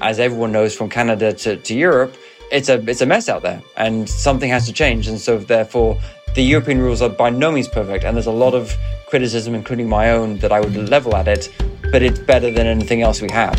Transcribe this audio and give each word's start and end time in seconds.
as 0.00 0.20
everyone 0.20 0.52
knows 0.52 0.74
from 0.74 0.88
Canada 0.88 1.32
to, 1.32 1.56
to 1.56 1.74
Europe, 1.74 2.16
it's 2.50 2.68
a 2.68 2.74
it's 2.88 3.00
a 3.00 3.06
mess 3.06 3.28
out 3.28 3.42
there, 3.42 3.62
and 3.76 4.08
something 4.08 4.50
has 4.50 4.66
to 4.66 4.72
change. 4.72 5.08
And 5.08 5.20
so 5.20 5.38
therefore, 5.38 5.98
the 6.34 6.42
European 6.42 6.80
rules 6.80 7.02
are 7.02 7.08
by 7.08 7.30
no 7.30 7.50
means 7.50 7.68
perfect, 7.68 8.04
and 8.04 8.16
there's 8.16 8.26
a 8.26 8.32
lot 8.32 8.54
of 8.54 8.74
criticism, 9.08 9.54
including 9.54 9.88
my 9.88 10.10
own, 10.10 10.38
that 10.38 10.52
I 10.52 10.60
would 10.60 10.74
level 10.88 11.16
at 11.16 11.28
it. 11.28 11.52
But 11.90 12.02
it's 12.02 12.18
better 12.18 12.50
than 12.50 12.66
anything 12.66 13.02
else 13.02 13.22
we 13.22 13.30
have. 13.30 13.58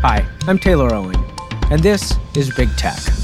Hi, 0.00 0.26
I'm 0.46 0.58
Taylor 0.58 0.94
Owen, 0.94 1.16
and 1.70 1.82
this 1.82 2.14
is 2.34 2.54
Big 2.54 2.68
Tech. 2.76 3.17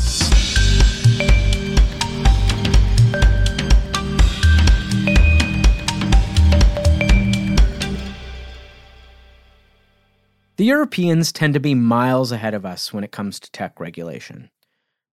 The 10.57 10.65
Europeans 10.65 11.33
tend 11.33 11.55
to 11.55 11.61
be 11.61 11.75
miles 11.75 12.31
ahead 12.31 12.55
of 12.55 12.65
us 12.65 12.93
when 12.93 13.03
it 13.03 13.11
comes 13.11 13.41
to 13.41 13.51
tech 13.51 13.81
regulation. 13.81 14.51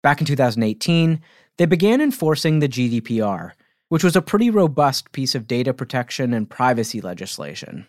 Back 0.03 0.19
in 0.19 0.27
2018, 0.27 1.21
they 1.57 1.65
began 1.65 1.99
enforcing 1.99 2.59
the 2.59 2.69
GDPR, 2.69 3.51
which 3.89 4.03
was 4.03 4.15
a 4.15 4.21
pretty 4.21 4.49
robust 4.49 5.11
piece 5.11 5.33
of 5.33 5.47
data 5.47 5.73
protection 5.73 6.33
and 6.33 6.49
privacy 6.49 7.01
legislation. 7.01 7.87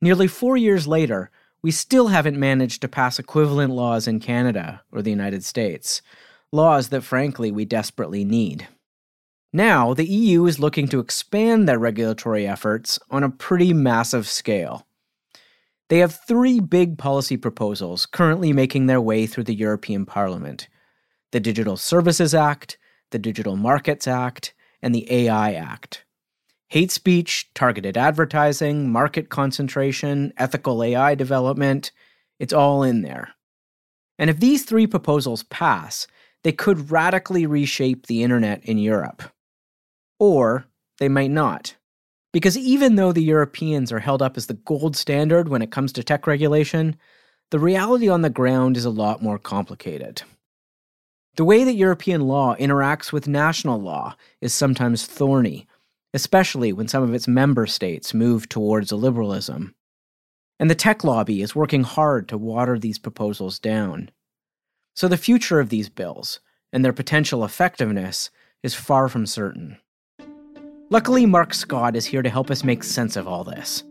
Nearly 0.00 0.28
four 0.28 0.56
years 0.56 0.86
later, 0.86 1.30
we 1.62 1.72
still 1.72 2.08
haven't 2.08 2.38
managed 2.38 2.80
to 2.82 2.88
pass 2.88 3.18
equivalent 3.18 3.72
laws 3.72 4.06
in 4.06 4.20
Canada 4.20 4.82
or 4.92 5.02
the 5.02 5.10
United 5.10 5.44
States, 5.44 6.00
laws 6.52 6.90
that 6.90 7.02
frankly 7.02 7.50
we 7.50 7.64
desperately 7.64 8.24
need. 8.24 8.68
Now, 9.52 9.94
the 9.94 10.06
EU 10.06 10.46
is 10.46 10.60
looking 10.60 10.88
to 10.88 11.00
expand 11.00 11.68
their 11.68 11.78
regulatory 11.78 12.46
efforts 12.46 12.98
on 13.10 13.24
a 13.24 13.30
pretty 13.30 13.72
massive 13.72 14.28
scale. 14.28 14.86
They 15.88 15.98
have 15.98 16.20
three 16.26 16.60
big 16.60 16.98
policy 16.98 17.36
proposals 17.36 18.04
currently 18.04 18.52
making 18.52 18.86
their 18.86 19.00
way 19.00 19.26
through 19.26 19.44
the 19.44 19.54
European 19.54 20.06
Parliament 20.06 20.68
the 21.30 21.40
Digital 21.40 21.76
Services 21.76 22.34
Act, 22.34 22.78
the 23.10 23.18
Digital 23.18 23.54
Markets 23.54 24.08
Act, 24.08 24.54
and 24.80 24.94
the 24.94 25.10
AI 25.12 25.52
Act. 25.52 26.06
Hate 26.68 26.90
speech, 26.90 27.50
targeted 27.54 27.98
advertising, 27.98 28.90
market 28.90 29.28
concentration, 29.28 30.32
ethical 30.38 30.82
AI 30.82 31.14
development, 31.14 31.92
it's 32.38 32.52
all 32.52 32.82
in 32.82 33.02
there. 33.02 33.34
And 34.18 34.30
if 34.30 34.40
these 34.40 34.64
three 34.64 34.86
proposals 34.86 35.42
pass, 35.44 36.06
they 36.44 36.52
could 36.52 36.90
radically 36.90 37.46
reshape 37.46 38.06
the 38.06 38.22
internet 38.22 38.64
in 38.64 38.78
Europe. 38.78 39.22
Or 40.18 40.66
they 40.98 41.08
might 41.08 41.30
not. 41.30 41.76
Because 42.32 42.58
even 42.58 42.96
though 42.96 43.12
the 43.12 43.22
Europeans 43.22 43.90
are 43.90 44.00
held 44.00 44.20
up 44.20 44.36
as 44.36 44.46
the 44.46 44.54
gold 44.54 44.96
standard 44.96 45.48
when 45.48 45.62
it 45.62 45.70
comes 45.70 45.92
to 45.94 46.04
tech 46.04 46.26
regulation, 46.26 46.96
the 47.50 47.58
reality 47.58 48.08
on 48.08 48.22
the 48.22 48.30
ground 48.30 48.76
is 48.76 48.84
a 48.84 48.90
lot 48.90 49.22
more 49.22 49.38
complicated. 49.38 50.22
The 51.36 51.44
way 51.44 51.64
that 51.64 51.74
European 51.74 52.22
law 52.22 52.56
interacts 52.56 53.12
with 53.12 53.28
national 53.28 53.80
law 53.80 54.16
is 54.40 54.52
sometimes 54.52 55.06
thorny, 55.06 55.66
especially 56.12 56.72
when 56.72 56.88
some 56.88 57.02
of 57.02 57.14
its 57.14 57.28
member 57.28 57.66
states 57.66 58.12
move 58.12 58.48
towards 58.48 58.92
a 58.92 58.96
liberalism. 58.96 59.74
And 60.58 60.68
the 60.68 60.74
tech 60.74 61.04
lobby 61.04 61.40
is 61.40 61.54
working 61.54 61.84
hard 61.84 62.28
to 62.28 62.36
water 62.36 62.78
these 62.78 62.98
proposals 62.98 63.58
down. 63.58 64.10
So 64.94 65.06
the 65.06 65.16
future 65.16 65.60
of 65.60 65.68
these 65.68 65.88
bills 65.88 66.40
and 66.72 66.84
their 66.84 66.92
potential 66.92 67.44
effectiveness 67.44 68.30
is 68.62 68.74
far 68.74 69.08
from 69.08 69.24
certain. 69.24 69.78
Luckily, 70.90 71.26
Mark 71.26 71.52
Scott 71.52 71.96
is 71.96 72.06
here 72.06 72.22
to 72.22 72.30
help 72.30 72.50
us 72.50 72.64
make 72.64 72.82
sense 72.82 73.14
of 73.16 73.28
all 73.28 73.44
this. 73.44 73.84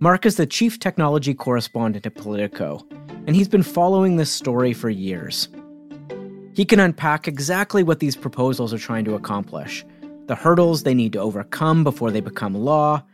Mark 0.00 0.26
is 0.26 0.34
the 0.34 0.46
chief 0.46 0.80
technology 0.80 1.34
correspondent 1.34 2.04
at 2.04 2.16
Politico, 2.16 2.84
and 3.28 3.36
he's 3.36 3.46
been 3.46 3.62
following 3.62 4.16
this 4.16 4.30
story 4.30 4.72
for 4.72 4.90
years. 4.90 5.48
He 6.52 6.64
can 6.64 6.80
unpack 6.80 7.28
exactly 7.28 7.84
what 7.84 8.00
these 8.00 8.16
proposals 8.16 8.74
are 8.74 8.78
trying 8.78 9.04
to 9.04 9.14
accomplish, 9.14 9.86
the 10.26 10.34
hurdles 10.34 10.82
they 10.82 10.94
need 10.94 11.12
to 11.12 11.20
overcome 11.20 11.84
before 11.84 12.10
they 12.10 12.20
become 12.20 12.54
law, 12.54 13.04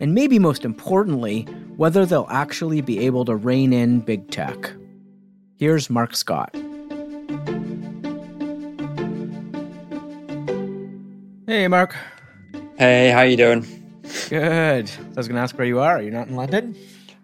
and 0.00 0.14
maybe 0.14 0.38
most 0.38 0.64
importantly, 0.64 1.42
whether 1.76 2.06
they'll 2.06 2.26
actually 2.30 2.80
be 2.80 3.00
able 3.00 3.26
to 3.26 3.36
rein 3.36 3.74
in 3.74 4.00
big 4.00 4.30
tech. 4.30 4.72
Here's 5.56 5.90
Mark 5.90 6.16
Scott. 6.16 6.54
Hey, 11.46 11.68
Mark. 11.68 11.94
Hey, 12.78 13.10
how 13.10 13.22
you 13.22 13.36
doing? 13.36 13.66
Good. 14.28 14.88
I 14.88 15.14
was 15.16 15.26
going 15.26 15.34
to 15.34 15.42
ask 15.42 15.58
where 15.58 15.66
you 15.66 15.80
are. 15.80 15.96
Are 15.96 16.00
You're 16.00 16.12
not 16.12 16.28
in 16.28 16.36
London? 16.36 16.76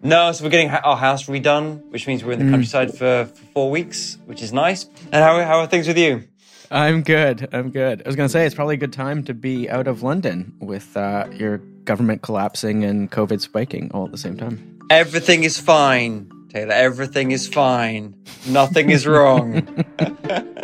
No, 0.03 0.33
so 0.33 0.43
we're 0.43 0.49
getting 0.49 0.69
our 0.69 0.97
house 0.97 1.27
redone, 1.27 1.81
which 1.91 2.07
means 2.07 2.25
we're 2.25 2.33
in 2.33 2.39
the 2.39 2.45
mm. 2.45 2.51
countryside 2.51 2.91
for, 2.91 3.23
for, 3.33 3.45
four 3.53 3.71
weeks, 3.71 4.17
which 4.25 4.41
is 4.41 4.51
nice. 4.51 4.83
And 5.13 5.23
how, 5.23 5.41
how 5.45 5.59
are 5.59 5.67
things 5.67 5.87
with 5.87 5.97
you? 5.97 6.25
I'm 6.69 7.03
good. 7.03 7.47
I'm 7.53 7.71
good. 7.71 8.01
I 8.05 8.05
was 8.05 8.17
going 8.17 8.27
to 8.27 8.31
say 8.33 8.45
it's 8.45 8.53
probably 8.53 8.73
a 8.73 8.77
good 8.77 8.91
time 8.91 9.23
to 9.23 9.33
be 9.33 9.69
out 9.69 9.87
of 9.87 10.03
London 10.03 10.53
with 10.59 10.97
uh, 10.97 11.27
your 11.31 11.59
government 11.85 12.21
collapsing 12.21 12.83
and 12.83 13.09
COVID 13.09 13.39
spiking 13.39 13.91
all 13.93 14.03
at 14.03 14.11
the 14.11 14.17
same 14.17 14.35
time. 14.35 14.77
Everything 14.89 15.45
is 15.45 15.57
fine, 15.57 16.29
Taylor. 16.49 16.73
Everything 16.73 17.31
is 17.31 17.47
fine. 17.47 18.13
Nothing 18.45 18.89
is 18.89 19.07
wrong. 19.07 19.85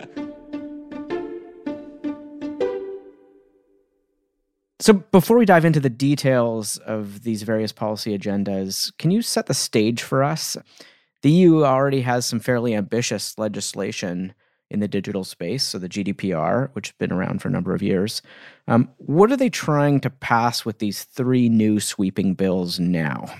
So, 4.81 4.93
before 4.93 5.37
we 5.37 5.45
dive 5.45 5.63
into 5.63 5.79
the 5.79 5.91
details 5.91 6.77
of 6.79 7.21
these 7.21 7.43
various 7.43 7.71
policy 7.71 8.17
agendas, 8.17 8.91
can 8.97 9.11
you 9.11 9.21
set 9.21 9.45
the 9.45 9.53
stage 9.53 10.01
for 10.01 10.23
us? 10.23 10.57
The 11.21 11.29
EU 11.29 11.63
already 11.63 12.01
has 12.01 12.25
some 12.25 12.39
fairly 12.39 12.73
ambitious 12.73 13.37
legislation 13.37 14.33
in 14.71 14.79
the 14.79 14.87
digital 14.87 15.23
space, 15.23 15.61
so 15.61 15.77
the 15.77 15.87
GDPR, 15.87 16.71
which 16.73 16.87
has 16.87 16.95
been 16.97 17.11
around 17.11 17.43
for 17.43 17.47
a 17.47 17.51
number 17.51 17.75
of 17.75 17.83
years. 17.83 18.23
Um, 18.67 18.89
what 18.97 19.31
are 19.31 19.37
they 19.37 19.51
trying 19.51 19.99
to 19.99 20.09
pass 20.09 20.65
with 20.65 20.79
these 20.79 21.03
three 21.03 21.47
new 21.47 21.79
sweeping 21.79 22.33
bills 22.33 22.79
now? 22.79 23.31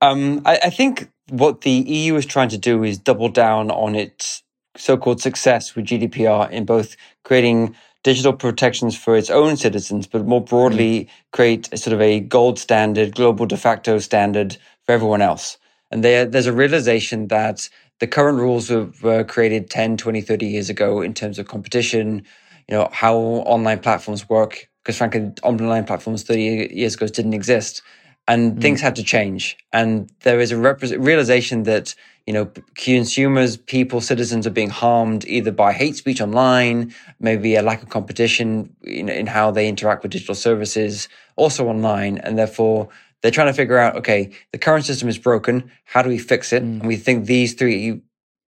Um, 0.00 0.40
I, 0.46 0.58
I 0.64 0.70
think 0.70 1.10
what 1.28 1.60
the 1.60 1.70
EU 1.70 2.16
is 2.16 2.24
trying 2.24 2.48
to 2.48 2.58
do 2.58 2.82
is 2.82 2.96
double 2.96 3.28
down 3.28 3.70
on 3.70 3.94
its 3.94 4.42
so 4.78 4.96
called 4.96 5.20
success 5.20 5.74
with 5.74 5.84
GDPR 5.84 6.50
in 6.50 6.64
both 6.64 6.96
creating 7.24 7.76
digital 8.02 8.32
protections 8.32 8.96
for 8.96 9.16
its 9.16 9.30
own 9.30 9.56
citizens, 9.56 10.06
but 10.06 10.26
more 10.26 10.42
broadly, 10.42 11.04
mm. 11.04 11.08
create 11.32 11.68
a 11.72 11.76
sort 11.76 11.94
of 11.94 12.00
a 12.00 12.20
gold 12.20 12.58
standard, 12.58 13.14
global 13.14 13.46
de 13.46 13.56
facto 13.56 13.98
standard 13.98 14.56
for 14.84 14.92
everyone 14.92 15.22
else. 15.22 15.58
And 15.90 16.02
there, 16.02 16.24
there's 16.24 16.46
a 16.46 16.52
realization 16.52 17.28
that 17.28 17.68
the 18.00 18.06
current 18.06 18.38
rules 18.38 18.70
were, 18.70 18.90
were 19.02 19.24
created 19.24 19.70
10, 19.70 19.96
20, 19.96 20.20
30 20.20 20.46
years 20.46 20.68
ago 20.68 21.00
in 21.00 21.14
terms 21.14 21.38
of 21.38 21.46
competition, 21.46 22.24
you 22.68 22.76
know, 22.76 22.88
how 22.92 23.16
online 23.16 23.78
platforms 23.78 24.28
work, 24.28 24.68
because 24.82 24.96
frankly, 24.96 25.30
online 25.42 25.84
platforms 25.84 26.24
30 26.24 26.70
years 26.74 26.94
ago 26.94 27.06
didn't 27.06 27.34
exist. 27.34 27.82
And 28.26 28.56
mm. 28.56 28.60
things 28.62 28.80
had 28.80 28.96
to 28.96 29.04
change. 29.04 29.56
And 29.72 30.10
there 30.20 30.40
is 30.40 30.50
a 30.50 30.56
rep- 30.56 30.82
realization 30.82 31.64
that 31.64 31.94
you 32.26 32.32
know, 32.32 32.50
consumers, 32.74 33.56
people, 33.56 34.00
citizens 34.00 34.46
are 34.46 34.50
being 34.50 34.70
harmed 34.70 35.24
either 35.26 35.50
by 35.50 35.72
hate 35.72 35.96
speech 35.96 36.20
online, 36.20 36.94
maybe 37.18 37.56
a 37.56 37.62
lack 37.62 37.82
of 37.82 37.88
competition 37.88 38.74
in, 38.82 39.08
in 39.08 39.26
how 39.26 39.50
they 39.50 39.68
interact 39.68 40.02
with 40.02 40.12
digital 40.12 40.34
services, 40.34 41.08
also 41.36 41.66
online. 41.66 42.18
And 42.18 42.38
therefore, 42.38 42.88
they're 43.22 43.32
trying 43.32 43.48
to 43.48 43.52
figure 43.52 43.78
out, 43.78 43.96
okay, 43.96 44.30
the 44.52 44.58
current 44.58 44.84
system 44.84 45.08
is 45.08 45.18
broken. 45.18 45.70
How 45.84 46.02
do 46.02 46.08
we 46.08 46.18
fix 46.18 46.52
it? 46.52 46.62
Mm. 46.62 46.80
And 46.80 46.86
we 46.86 46.96
think 46.96 47.26
these 47.26 47.54
three 47.54 48.00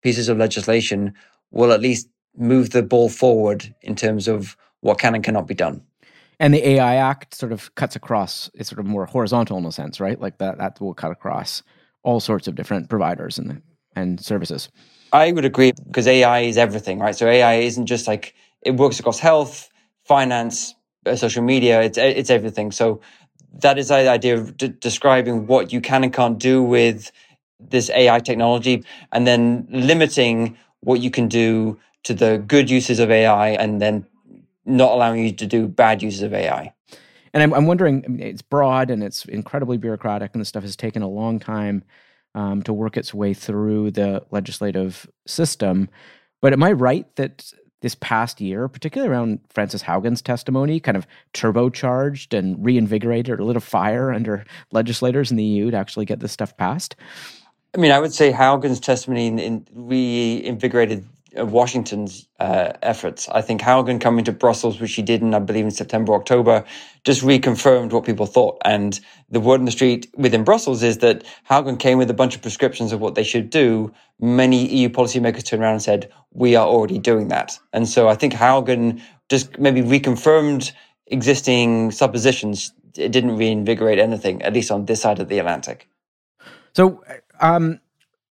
pieces 0.01 0.27
of 0.27 0.37
legislation 0.37 1.13
will 1.51 1.71
at 1.71 1.81
least 1.81 2.09
move 2.35 2.71
the 2.71 2.83
ball 2.83 3.09
forward 3.09 3.73
in 3.81 3.95
terms 3.95 4.27
of 4.27 4.57
what 4.81 4.99
can 4.99 5.15
and 5.15 5.23
cannot 5.23 5.47
be 5.47 5.53
done. 5.53 5.81
And 6.39 6.53
the 6.53 6.67
AI 6.67 6.95
Act 6.95 7.35
sort 7.35 7.51
of 7.51 7.73
cuts 7.75 7.95
across, 7.95 8.49
it's 8.55 8.69
sort 8.69 8.79
of 8.79 8.85
more 8.85 9.05
horizontal 9.05 9.57
in 9.59 9.65
a 9.65 9.71
sense, 9.71 9.99
right? 9.99 10.19
Like 10.19 10.39
that, 10.39 10.57
that 10.57 10.81
will 10.81 10.93
cut 10.93 11.11
across 11.11 11.61
all 12.03 12.19
sorts 12.19 12.47
of 12.47 12.55
different 12.55 12.89
providers 12.89 13.37
and 13.37 13.61
and 13.95 14.19
services. 14.23 14.69
I 15.13 15.31
would 15.31 15.45
agree 15.45 15.73
because 15.87 16.07
AI 16.07 16.41
is 16.41 16.57
everything, 16.57 16.99
right? 16.99 17.15
So 17.15 17.27
AI 17.27 17.55
isn't 17.55 17.85
just 17.85 18.07
like 18.07 18.33
it 18.61 18.71
works 18.77 18.99
across 18.99 19.19
health, 19.19 19.69
finance, 20.05 20.75
uh, 21.05 21.15
social 21.15 21.43
media. 21.43 21.81
It's 21.81 21.97
it's 21.97 22.29
everything. 22.29 22.71
So 22.71 23.01
that 23.59 23.77
is 23.77 23.89
the 23.89 24.09
idea 24.09 24.37
of 24.37 24.55
describing 24.79 25.47
what 25.47 25.73
you 25.73 25.81
can 25.81 26.03
and 26.03 26.13
can't 26.13 26.39
do 26.39 26.63
with 26.63 27.11
this 27.59 27.89
AI 27.91 28.19
technology, 28.19 28.83
and 29.11 29.27
then 29.27 29.67
limiting 29.69 30.57
what 30.79 30.99
you 30.99 31.11
can 31.11 31.27
do 31.27 31.77
to 32.03 32.13
the 32.13 32.43
good 32.47 32.69
uses 32.69 32.99
of 32.99 33.11
AI, 33.11 33.49
and 33.49 33.81
then 33.81 34.05
not 34.65 34.91
allowing 34.91 35.23
you 35.23 35.31
to 35.33 35.45
do 35.45 35.67
bad 35.67 36.01
uses 36.01 36.21
of 36.21 36.33
AI. 36.33 36.73
And 37.33 37.43
I'm, 37.43 37.53
I'm 37.53 37.65
wondering, 37.65 38.03
I 38.05 38.09
mean, 38.09 38.27
it's 38.27 38.41
broad 38.41 38.89
and 38.89 39.03
it's 39.03 39.25
incredibly 39.25 39.77
bureaucratic, 39.77 40.31
and 40.33 40.41
this 40.41 40.49
stuff 40.49 40.63
has 40.63 40.75
taken 40.75 41.01
a 41.01 41.07
long 41.07 41.39
time 41.39 41.83
um, 42.35 42.61
to 42.63 42.73
work 42.73 42.97
its 42.97 43.13
way 43.13 43.33
through 43.33 43.91
the 43.91 44.23
legislative 44.31 45.09
system. 45.25 45.89
But 46.41 46.53
am 46.53 46.63
I 46.63 46.71
right 46.71 47.13
that 47.15 47.51
this 47.81 47.95
past 47.95 48.39
year, 48.39 48.67
particularly 48.67 49.11
around 49.11 49.39
Frances 49.49 49.83
Haugen's 49.83 50.21
testimony, 50.21 50.79
kind 50.79 50.97
of 50.97 51.07
turbocharged 51.33 52.37
and 52.37 52.63
reinvigorated 52.63 53.39
or 53.39 53.43
lit 53.43 53.55
a 53.55 53.61
fire 53.61 54.11
under 54.11 54.45
legislators 54.71 55.31
in 55.31 55.37
the 55.37 55.43
EU 55.43 55.71
to 55.71 55.77
actually 55.77 56.05
get 56.05 56.19
this 56.19 56.31
stuff 56.31 56.55
passed? 56.57 56.95
I 57.73 57.77
mean, 57.77 57.91
I 57.91 57.99
would 57.99 58.13
say 58.13 58.31
Haugen's 58.31 58.79
testimony 58.79 59.27
in, 59.27 59.39
in 59.39 59.67
reinvigorated 59.73 61.05
Washington's 61.35 62.27
uh, 62.39 62.73
efforts. 62.81 63.29
I 63.29 63.41
think 63.41 63.61
Haugen 63.61 64.01
coming 64.01 64.25
to 64.25 64.31
Brussels, 64.31 64.79
which 64.79 64.93
he 64.93 65.01
did 65.01 65.21
in, 65.21 65.33
I 65.33 65.39
believe, 65.39 65.65
in 65.65 65.71
September, 65.71 66.13
October, 66.13 66.65
just 67.03 67.21
reconfirmed 67.21 67.91
what 67.93 68.05
people 68.05 68.25
thought. 68.25 68.57
And 68.65 68.99
the 69.29 69.39
word 69.39 69.59
on 69.59 69.65
the 69.65 69.71
street 69.71 70.09
within 70.17 70.43
Brussels 70.43 70.83
is 70.83 70.97
that 70.97 71.23
Haugen 71.49 71.79
came 71.79 71.97
with 71.97 72.09
a 72.09 72.13
bunch 72.13 72.35
of 72.35 72.41
prescriptions 72.41 72.91
of 72.91 72.99
what 72.99 73.15
they 73.15 73.23
should 73.23 73.49
do. 73.49 73.93
Many 74.19 74.67
EU 74.67 74.89
policymakers 74.89 75.45
turned 75.45 75.61
around 75.61 75.73
and 75.73 75.81
said, 75.81 76.11
we 76.33 76.55
are 76.55 76.67
already 76.67 76.99
doing 76.99 77.29
that. 77.29 77.57
And 77.71 77.87
so 77.87 78.09
I 78.09 78.15
think 78.15 78.33
Haugen 78.33 79.01
just 79.29 79.57
maybe 79.57 79.81
reconfirmed 79.81 80.71
existing 81.07 81.91
suppositions. 81.91 82.73
It 82.97 83.11
didn't 83.11 83.37
reinvigorate 83.37 83.99
anything, 83.99 84.41
at 84.41 84.53
least 84.53 84.71
on 84.71 84.85
this 84.85 85.01
side 85.01 85.19
of 85.19 85.29
the 85.29 85.39
Atlantic. 85.39 85.87
So, 86.73 87.03
um, 87.39 87.79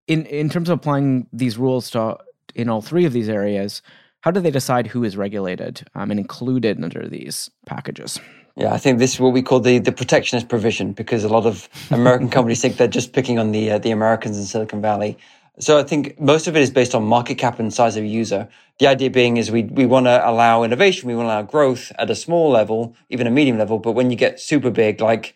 in 0.08 0.26
in 0.26 0.50
terms 0.50 0.70
of 0.70 0.78
applying 0.78 1.28
these 1.34 1.58
rules 1.58 1.90
to 1.92 2.18
in 2.56 2.70
all 2.70 2.82
three 2.82 3.06
of 3.06 3.14
these 3.14 3.30
areas, 3.30 3.82
how 4.22 4.32
do 4.32 4.40
they 4.40 4.52
decide 4.52 4.88
who 4.88 5.04
is 5.04 5.16
regulated 5.16 5.88
um, 5.94 6.10
and 6.10 6.20
included 6.20 6.84
under 6.84 7.08
these 7.08 7.52
packages? 7.68 8.20
Yeah, 8.58 8.74
I 8.74 8.78
think 8.78 9.00
this 9.00 9.14
is 9.14 9.20
what 9.20 9.34
we 9.34 9.42
call 9.42 9.60
the, 9.60 9.80
the 9.80 9.92
protectionist 9.92 10.48
provision 10.48 10.94
because 10.94 11.24
a 11.24 11.30
lot 11.30 11.46
of 11.46 11.70
American 11.92 12.30
companies 12.38 12.62
think 12.62 12.78
they're 12.78 12.88
just 12.88 13.14
picking 13.14 13.38
on 13.38 13.52
the 13.52 13.72
uh, 13.72 13.78
the 13.78 13.92
Americans 13.92 14.38
in 14.38 14.46
Silicon 14.46 14.82
Valley. 14.82 15.18
So 15.60 15.78
I 15.78 15.84
think 15.84 16.20
most 16.20 16.48
of 16.48 16.56
it 16.56 16.62
is 16.62 16.70
based 16.70 16.96
on 16.96 17.06
market 17.06 17.36
cap 17.36 17.60
and 17.60 17.74
size 17.74 17.96
of 17.96 18.04
user. 18.04 18.48
The 18.80 18.88
idea 18.88 19.10
being 19.10 19.38
is 19.38 19.52
we 19.52 19.64
we 19.64 19.86
want 19.86 20.06
to 20.06 20.28
allow 20.28 20.64
innovation, 20.64 21.08
we 21.08 21.16
want 21.16 21.28
to 21.28 21.34
allow 21.34 21.42
growth 21.42 21.92
at 22.00 22.10
a 22.10 22.16
small 22.16 22.50
level, 22.50 22.96
even 23.10 23.28
a 23.28 23.32
medium 23.32 23.58
level. 23.58 23.78
But 23.78 23.92
when 23.92 24.10
you 24.10 24.16
get 24.16 24.40
super 24.40 24.72
big, 24.72 25.02
like 25.02 25.36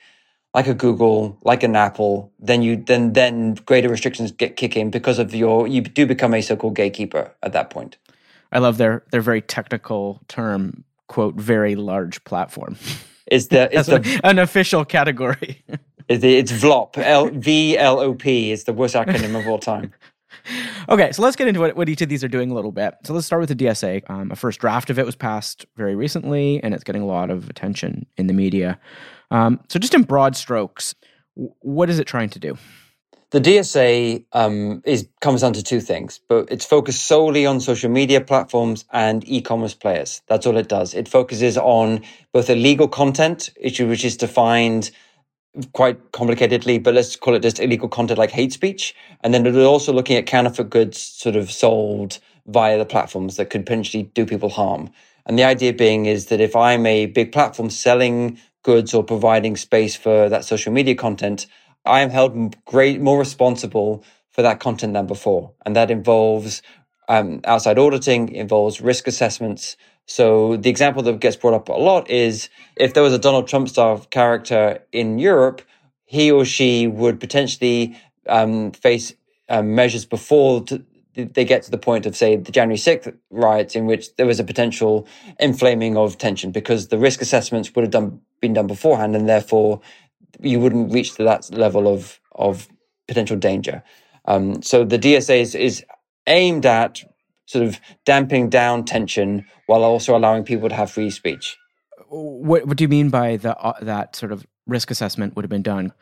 like 0.53 0.67
a 0.67 0.73
Google, 0.73 1.37
like 1.43 1.63
an 1.63 1.75
Apple, 1.75 2.31
then 2.39 2.61
you 2.61 2.75
then 2.75 3.13
then 3.13 3.53
greater 3.53 3.89
restrictions 3.89 4.31
get 4.31 4.55
kick 4.55 4.75
in 4.75 4.89
because 4.89 5.19
of 5.19 5.33
your 5.33 5.67
you 5.67 5.81
do 5.81 6.05
become 6.05 6.33
a 6.33 6.41
so-called 6.41 6.75
gatekeeper 6.75 7.31
at 7.43 7.53
that 7.53 7.69
point. 7.69 7.97
I 8.51 8.59
love 8.59 8.77
their 8.77 9.03
their 9.11 9.21
very 9.21 9.41
technical 9.41 10.21
term, 10.27 10.83
quote, 11.07 11.35
very 11.35 11.75
large 11.75 12.23
platform. 12.23 12.77
Is 13.31 13.49
the 13.49 13.71
is 13.71 13.85
the, 13.85 14.19
an 14.23 14.39
official 14.39 14.83
category. 14.83 15.63
it's 16.09 16.51
VLOP. 16.51 16.97
L 16.97 17.29
V 17.29 17.77
L 17.77 17.99
O 17.99 18.15
P 18.15 18.51
is 18.51 18.63
the 18.63 18.73
worst 18.73 18.95
acronym 18.95 19.39
of 19.39 19.47
all 19.47 19.59
time. 19.59 19.93
Okay, 20.87 21.11
so 21.11 21.21
let's 21.21 21.35
get 21.35 21.47
into 21.47 21.59
what, 21.59 21.75
what 21.75 21.89
each 21.89 22.01
of 22.01 22.09
these 22.09 22.23
are 22.23 22.27
doing 22.27 22.49
a 22.49 22.53
little 22.55 22.71
bit. 22.71 22.95
So 23.03 23.13
let's 23.13 23.25
start 23.27 23.41
with 23.41 23.49
the 23.49 23.55
DSA. 23.55 24.09
Um, 24.09 24.31
a 24.31 24.35
first 24.35 24.59
draft 24.59 24.89
of 24.89 24.97
it 24.97 25.05
was 25.05 25.15
passed 25.15 25.65
very 25.75 25.95
recently, 25.95 26.63
and 26.63 26.73
it's 26.73 26.83
getting 26.83 27.01
a 27.01 27.05
lot 27.05 27.29
of 27.29 27.49
attention 27.49 28.07
in 28.17 28.27
the 28.27 28.33
media. 28.33 28.79
Um, 29.31 29.59
so, 29.69 29.79
just 29.79 29.93
in 29.93 30.03
broad 30.03 30.35
strokes, 30.35 30.95
what 31.35 31.89
is 31.89 31.99
it 31.99 32.05
trying 32.05 32.29
to 32.31 32.39
do? 32.39 32.57
The 33.31 33.39
DSA 33.39 34.25
um, 34.33 34.81
is 34.85 35.07
comes 35.21 35.41
down 35.41 35.53
to 35.53 35.61
two 35.61 35.81
things, 35.81 36.19
but 36.27 36.47
it's 36.49 36.65
focused 36.65 37.03
solely 37.03 37.45
on 37.45 37.59
social 37.59 37.89
media 37.89 38.21
platforms 38.21 38.85
and 38.91 39.27
e-commerce 39.27 39.75
players. 39.75 40.23
That's 40.27 40.47
all 40.47 40.57
it 40.57 40.67
does. 40.67 40.95
It 40.95 41.07
focuses 41.07 41.55
on 41.55 42.01
both 42.33 42.49
illegal 42.49 42.87
content, 42.87 43.51
which 43.61 43.79
is 44.03 44.17
defined 44.17 44.89
quite 45.73 46.11
complicatedly, 46.11 46.81
but 46.81 46.95
let's 46.95 47.15
call 47.15 47.35
it 47.35 47.43
just 47.43 47.59
illegal 47.59 47.87
content 47.87 48.17
like 48.17 48.31
hate 48.31 48.51
speech, 48.51 48.95
and 49.21 49.31
then 49.31 49.43
they're 49.43 49.63
also 49.63 49.93
looking 49.93 50.17
at 50.17 50.25
counterfeit 50.25 50.71
goods 50.71 50.99
sort 50.99 51.35
of 51.35 51.51
sold 51.51 52.17
via 52.47 52.79
the 52.79 52.85
platforms 52.85 53.37
that 53.37 53.51
could 53.51 53.63
potentially 53.63 54.03
do 54.15 54.25
people 54.25 54.49
harm. 54.49 54.89
And 55.27 55.37
the 55.37 55.43
idea 55.43 55.73
being 55.73 56.07
is 56.07 56.27
that 56.27 56.41
if 56.41 56.55
I'm 56.55 56.87
a 56.87 57.05
big 57.05 57.31
platform 57.31 57.69
selling 57.69 58.39
goods 58.63 58.93
or 58.93 59.03
providing 59.03 59.55
space 59.55 59.95
for 59.95 60.29
that 60.29 60.45
social 60.45 60.71
media 60.71 60.95
content, 60.95 61.47
I 61.85 62.01
am 62.01 62.09
held 62.09 62.63
great 62.65 63.01
more 63.01 63.19
responsible 63.19 64.03
for 64.31 64.41
that 64.41 64.59
content 64.59 64.93
than 64.93 65.07
before, 65.07 65.53
and 65.65 65.75
that 65.75 65.91
involves 65.91 66.61
um, 67.07 67.41
outside 67.45 67.79
auditing, 67.79 68.31
involves 68.31 68.79
risk 68.79 69.07
assessments. 69.07 69.75
So 70.05 70.57
the 70.57 70.69
example 70.69 71.03
that 71.03 71.19
gets 71.19 71.35
brought 71.35 71.53
up 71.53 71.69
a 71.69 71.73
lot 71.73 72.09
is 72.09 72.49
if 72.75 72.93
there 72.93 73.03
was 73.03 73.13
a 73.13 73.19
Donald 73.19 73.47
Trump 73.47 73.69
style 73.69 73.99
character 74.09 74.79
in 74.91 75.19
Europe, 75.19 75.61
he 76.05 76.31
or 76.31 76.45
she 76.45 76.87
would 76.87 77.19
potentially 77.19 77.95
um, 78.27 78.71
face 78.71 79.13
um, 79.49 79.75
measures 79.75 80.05
before 80.05 80.63
they 81.15 81.45
get 81.45 81.63
to 81.63 81.71
the 81.71 81.77
point 81.77 82.05
of, 82.05 82.15
say, 82.15 82.35
the 82.35 82.51
January 82.51 82.77
6th 82.77 83.15
riots, 83.29 83.75
in 83.75 83.85
which 83.85 84.15
there 84.15 84.25
was 84.25 84.39
a 84.39 84.43
potential 84.43 85.07
inflaming 85.39 85.97
of 85.97 86.17
tension 86.17 86.51
because 86.51 86.87
the 86.87 86.97
risk 86.97 87.21
assessments 87.21 87.73
would 87.75 87.83
have 87.83 87.91
done, 87.91 88.21
been 88.41 88.53
done 88.53 88.67
beforehand, 88.67 89.15
and 89.15 89.27
therefore 89.27 89.81
you 90.39 90.59
wouldn't 90.59 90.93
reach 90.93 91.15
to 91.15 91.23
that 91.23 91.49
level 91.51 91.87
of, 91.87 92.19
of 92.33 92.67
potential 93.07 93.37
danger. 93.37 93.83
Um, 94.25 94.61
so 94.61 94.83
the 94.83 94.99
DSA 94.99 95.41
is, 95.41 95.55
is 95.55 95.83
aimed 96.27 96.65
at 96.65 97.03
sort 97.45 97.65
of 97.65 97.79
damping 98.05 98.49
down 98.49 98.85
tension 98.85 99.45
while 99.65 99.83
also 99.83 100.15
allowing 100.15 100.43
people 100.43 100.69
to 100.69 100.75
have 100.75 100.91
free 100.91 101.09
speech. 101.09 101.57
What, 102.07 102.67
what 102.67 102.77
do 102.77 102.83
you 102.83 102.87
mean 102.87 103.09
by 103.09 103.37
the, 103.37 103.57
uh, 103.57 103.73
that 103.81 104.15
sort 104.15 104.31
of 104.31 104.45
risk 104.67 104.91
assessment 104.91 105.35
would 105.35 105.43
have 105.43 105.49
been 105.49 105.63
done? 105.63 105.93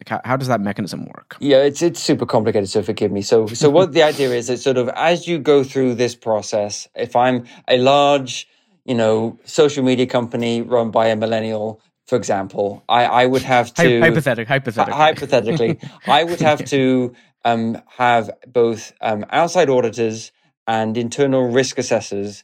Like 0.00 0.08
how, 0.08 0.20
how 0.24 0.36
does 0.36 0.48
that 0.48 0.62
mechanism 0.62 1.04
work? 1.04 1.36
Yeah, 1.40 1.58
it's 1.58 1.82
it's 1.82 2.00
super 2.00 2.24
complicated, 2.24 2.70
so 2.70 2.82
forgive 2.82 3.12
me. 3.12 3.20
So 3.20 3.46
so 3.48 3.68
what 3.68 3.92
the 3.92 4.02
idea 4.02 4.30
is 4.30 4.48
is 4.48 4.62
sort 4.62 4.78
of 4.78 4.88
as 4.90 5.28
you 5.28 5.38
go 5.38 5.62
through 5.62 5.96
this 5.96 6.14
process, 6.14 6.88
if 6.94 7.14
I'm 7.14 7.44
a 7.68 7.76
large, 7.76 8.48
you 8.86 8.94
know, 8.94 9.38
social 9.44 9.84
media 9.84 10.06
company 10.06 10.62
run 10.62 10.90
by 10.90 11.08
a 11.08 11.16
millennial, 11.16 11.82
for 12.06 12.16
example, 12.16 12.82
I, 12.88 13.04
I 13.04 13.26
would 13.26 13.42
have 13.42 13.74
to 13.74 14.00
hypothetic, 14.00 14.48
hypothetically, 14.48 14.94
hypothetically, 14.94 15.78
I 16.06 16.24
would 16.24 16.40
have 16.40 16.64
to 16.76 17.14
um, 17.44 17.80
have 17.98 18.30
both 18.46 18.94
um, 19.02 19.26
outside 19.30 19.68
auditors 19.68 20.32
and 20.66 20.96
internal 20.96 21.50
risk 21.50 21.76
assessors 21.76 22.42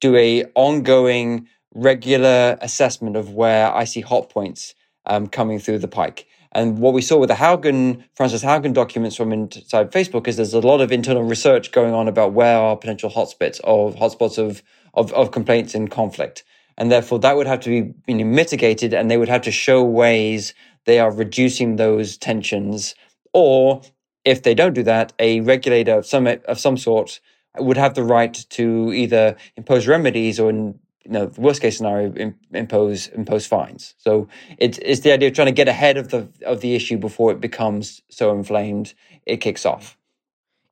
do 0.00 0.16
a 0.16 0.44
ongoing, 0.54 1.46
regular 1.74 2.58
assessment 2.60 3.16
of 3.16 3.34
where 3.34 3.72
I 3.72 3.84
see 3.84 4.00
hot 4.00 4.30
points 4.30 4.74
um, 5.06 5.28
coming 5.28 5.58
through 5.58 5.78
the 5.78 5.88
pike. 5.88 6.26
And 6.52 6.78
what 6.78 6.94
we 6.94 7.02
saw 7.02 7.18
with 7.18 7.28
the 7.28 7.34
Haugen, 7.34 8.04
Frances 8.14 8.42
Haugen 8.42 8.72
documents 8.72 9.16
from 9.16 9.32
inside 9.32 9.92
Facebook 9.92 10.26
is 10.26 10.36
there's 10.36 10.54
a 10.54 10.60
lot 10.60 10.80
of 10.80 10.90
internal 10.90 11.22
research 11.22 11.72
going 11.72 11.92
on 11.92 12.08
about 12.08 12.32
where 12.32 12.58
are 12.58 12.76
potential 12.76 13.10
hotspots 13.10 13.60
of 13.60 13.96
hotspots 13.96 14.38
of, 14.38 14.62
of, 14.94 15.12
of 15.12 15.30
complaints 15.30 15.74
and 15.74 15.90
conflict. 15.90 16.44
And 16.78 16.90
therefore 16.90 17.18
that 17.20 17.36
would 17.36 17.46
have 17.46 17.60
to 17.60 17.68
be 17.68 17.94
you 18.06 18.18
know, 18.18 18.24
mitigated 18.24 18.94
and 18.94 19.10
they 19.10 19.18
would 19.18 19.28
have 19.28 19.42
to 19.42 19.50
show 19.50 19.82
ways 19.84 20.54
they 20.86 20.98
are 20.98 21.12
reducing 21.12 21.76
those 21.76 22.16
tensions. 22.16 22.94
Or 23.34 23.82
if 24.24 24.42
they 24.42 24.54
don't 24.54 24.74
do 24.74 24.82
that, 24.84 25.12
a 25.18 25.40
regulator 25.40 25.98
of 25.98 26.06
some, 26.06 26.26
of 26.26 26.58
some 26.58 26.76
sort 26.78 27.20
would 27.58 27.76
have 27.76 27.94
the 27.94 28.04
right 28.04 28.32
to 28.50 28.92
either 28.92 29.36
impose 29.56 29.86
remedies 29.86 30.38
or 30.40 30.50
in 30.50 30.78
you 31.08 31.14
know, 31.14 31.32
worst 31.38 31.62
case 31.62 31.78
scenario, 31.78 32.34
impose 32.52 33.08
impose 33.08 33.46
fines. 33.46 33.94
So 33.96 34.28
it's 34.58 34.78
it's 34.82 35.00
the 35.00 35.12
idea 35.12 35.28
of 35.28 35.34
trying 35.34 35.46
to 35.46 35.52
get 35.52 35.66
ahead 35.66 35.96
of 35.96 36.08
the 36.08 36.28
of 36.44 36.60
the 36.60 36.74
issue 36.74 36.98
before 36.98 37.32
it 37.32 37.40
becomes 37.40 38.02
so 38.10 38.34
inflamed 38.34 38.92
it 39.24 39.38
kicks 39.38 39.64
off. 39.64 39.96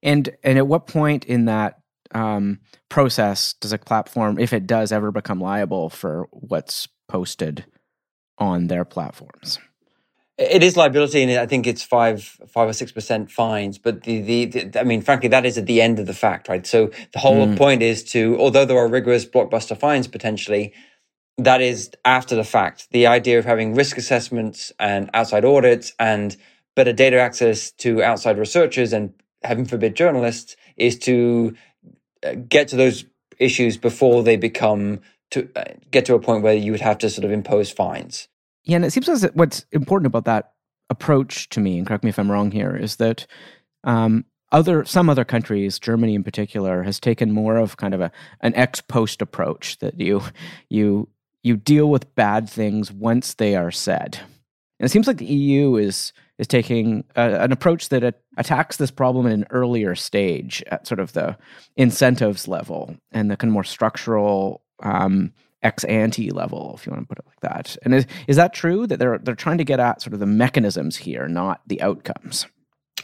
And 0.02 0.28
and 0.44 0.58
at 0.58 0.66
what 0.66 0.86
point 0.86 1.24
in 1.24 1.46
that 1.46 1.80
um, 2.14 2.60
process 2.90 3.54
does 3.54 3.72
a 3.72 3.78
platform, 3.78 4.38
if 4.38 4.52
it 4.52 4.66
does, 4.66 4.92
ever 4.92 5.10
become 5.10 5.40
liable 5.40 5.88
for 5.88 6.28
what's 6.30 6.86
posted 7.08 7.64
on 8.38 8.66
their 8.66 8.84
platforms? 8.84 9.58
It 10.38 10.62
is 10.62 10.76
liability, 10.76 11.22
and 11.22 11.32
I 11.32 11.46
think 11.46 11.66
it's 11.66 11.82
five, 11.82 12.22
five 12.22 12.68
or 12.68 12.74
six 12.74 12.92
percent 12.92 13.30
fines. 13.30 13.78
But 13.78 14.02
the, 14.02 14.20
the, 14.20 14.44
the, 14.44 14.80
I 14.80 14.84
mean, 14.84 15.00
frankly, 15.00 15.30
that 15.30 15.46
is 15.46 15.56
at 15.56 15.64
the 15.64 15.80
end 15.80 15.98
of 15.98 16.06
the 16.06 16.12
fact, 16.12 16.48
right? 16.48 16.66
So 16.66 16.90
the 17.12 17.18
whole 17.18 17.46
mm. 17.46 17.56
point 17.56 17.82
is 17.82 18.04
to, 18.12 18.38
although 18.38 18.66
there 18.66 18.76
are 18.76 18.88
rigorous 18.88 19.24
blockbuster 19.24 19.78
fines 19.78 20.08
potentially, 20.08 20.74
that 21.38 21.62
is 21.62 21.90
after 22.04 22.34
the 22.34 22.44
fact. 22.44 22.88
The 22.90 23.06
idea 23.06 23.38
of 23.38 23.46
having 23.46 23.74
risk 23.74 23.96
assessments 23.96 24.72
and 24.78 25.10
outside 25.14 25.44
audits 25.44 25.92
and 25.98 26.36
better 26.74 26.92
data 26.92 27.18
access 27.18 27.70
to 27.72 28.02
outside 28.02 28.38
researchers 28.38 28.92
and 28.92 29.14
heaven 29.42 29.64
forbid 29.64 29.96
journalists 29.96 30.56
is 30.76 30.98
to 30.98 31.54
uh, 32.24 32.34
get 32.48 32.68
to 32.68 32.76
those 32.76 33.06
issues 33.38 33.76
before 33.76 34.22
they 34.22 34.36
become 34.36 35.00
to 35.30 35.48
uh, 35.56 35.64
get 35.90 36.04
to 36.06 36.14
a 36.14 36.20
point 36.20 36.42
where 36.42 36.54
you 36.54 36.72
would 36.72 36.80
have 36.80 36.98
to 36.98 37.10
sort 37.10 37.24
of 37.24 37.30
impose 37.30 37.70
fines. 37.70 38.28
Yeah, 38.66 38.76
and 38.76 38.84
it 38.84 38.92
seems 38.92 39.08
as 39.08 39.22
what's 39.34 39.64
important 39.72 40.06
about 40.06 40.24
that 40.24 40.52
approach 40.90 41.48
to 41.50 41.60
me, 41.60 41.78
and 41.78 41.86
correct 41.86 42.04
me 42.04 42.10
if 42.10 42.18
I'm 42.18 42.30
wrong 42.30 42.50
here, 42.50 42.76
is 42.76 42.96
that 42.96 43.26
um, 43.84 44.24
other 44.52 44.84
some 44.84 45.08
other 45.08 45.24
countries, 45.24 45.78
Germany 45.78 46.14
in 46.14 46.24
particular, 46.24 46.82
has 46.82 47.00
taken 47.00 47.32
more 47.32 47.56
of 47.56 47.76
kind 47.76 47.94
of 47.94 48.00
a 48.00 48.10
an 48.40 48.54
ex 48.54 48.80
post 48.80 49.22
approach 49.22 49.78
that 49.78 49.98
you 49.98 50.22
you 50.68 51.08
you 51.42 51.56
deal 51.56 51.88
with 51.88 52.14
bad 52.16 52.48
things 52.48 52.92
once 52.92 53.34
they 53.34 53.54
are 53.54 53.70
said. 53.70 54.18
And 54.78 54.86
it 54.86 54.90
seems 54.90 55.06
like 55.06 55.18
the 55.18 55.26
EU 55.26 55.76
is 55.76 56.12
is 56.38 56.46
taking 56.46 57.04
a, 57.14 57.44
an 57.44 57.52
approach 57.52 57.88
that 57.88 58.20
attacks 58.36 58.76
this 58.76 58.90
problem 58.90 59.26
in 59.26 59.32
an 59.32 59.46
earlier 59.50 59.94
stage 59.94 60.62
at 60.70 60.86
sort 60.86 61.00
of 61.00 61.12
the 61.12 61.36
incentives 61.76 62.46
level 62.46 62.96
and 63.12 63.30
the 63.30 63.36
kind 63.36 63.50
of 63.50 63.54
more 63.54 63.64
structural 63.64 64.62
um, 64.82 65.32
ex 65.66 65.84
ante 65.84 66.30
level, 66.30 66.74
if 66.76 66.86
you 66.86 66.92
want 66.92 67.02
to 67.02 67.08
put 67.08 67.18
it 67.18 67.26
like 67.26 67.40
that. 67.40 67.76
And 67.82 67.94
is, 67.94 68.06
is 68.28 68.36
that 68.36 68.54
true 68.54 68.86
that 68.86 68.98
they're 68.98 69.18
they're 69.18 69.34
trying 69.34 69.58
to 69.58 69.64
get 69.64 69.80
at 69.80 70.00
sort 70.00 70.14
of 70.14 70.20
the 70.20 70.26
mechanisms 70.26 70.96
here, 70.96 71.28
not 71.28 71.60
the 71.66 71.82
outcomes? 71.82 72.46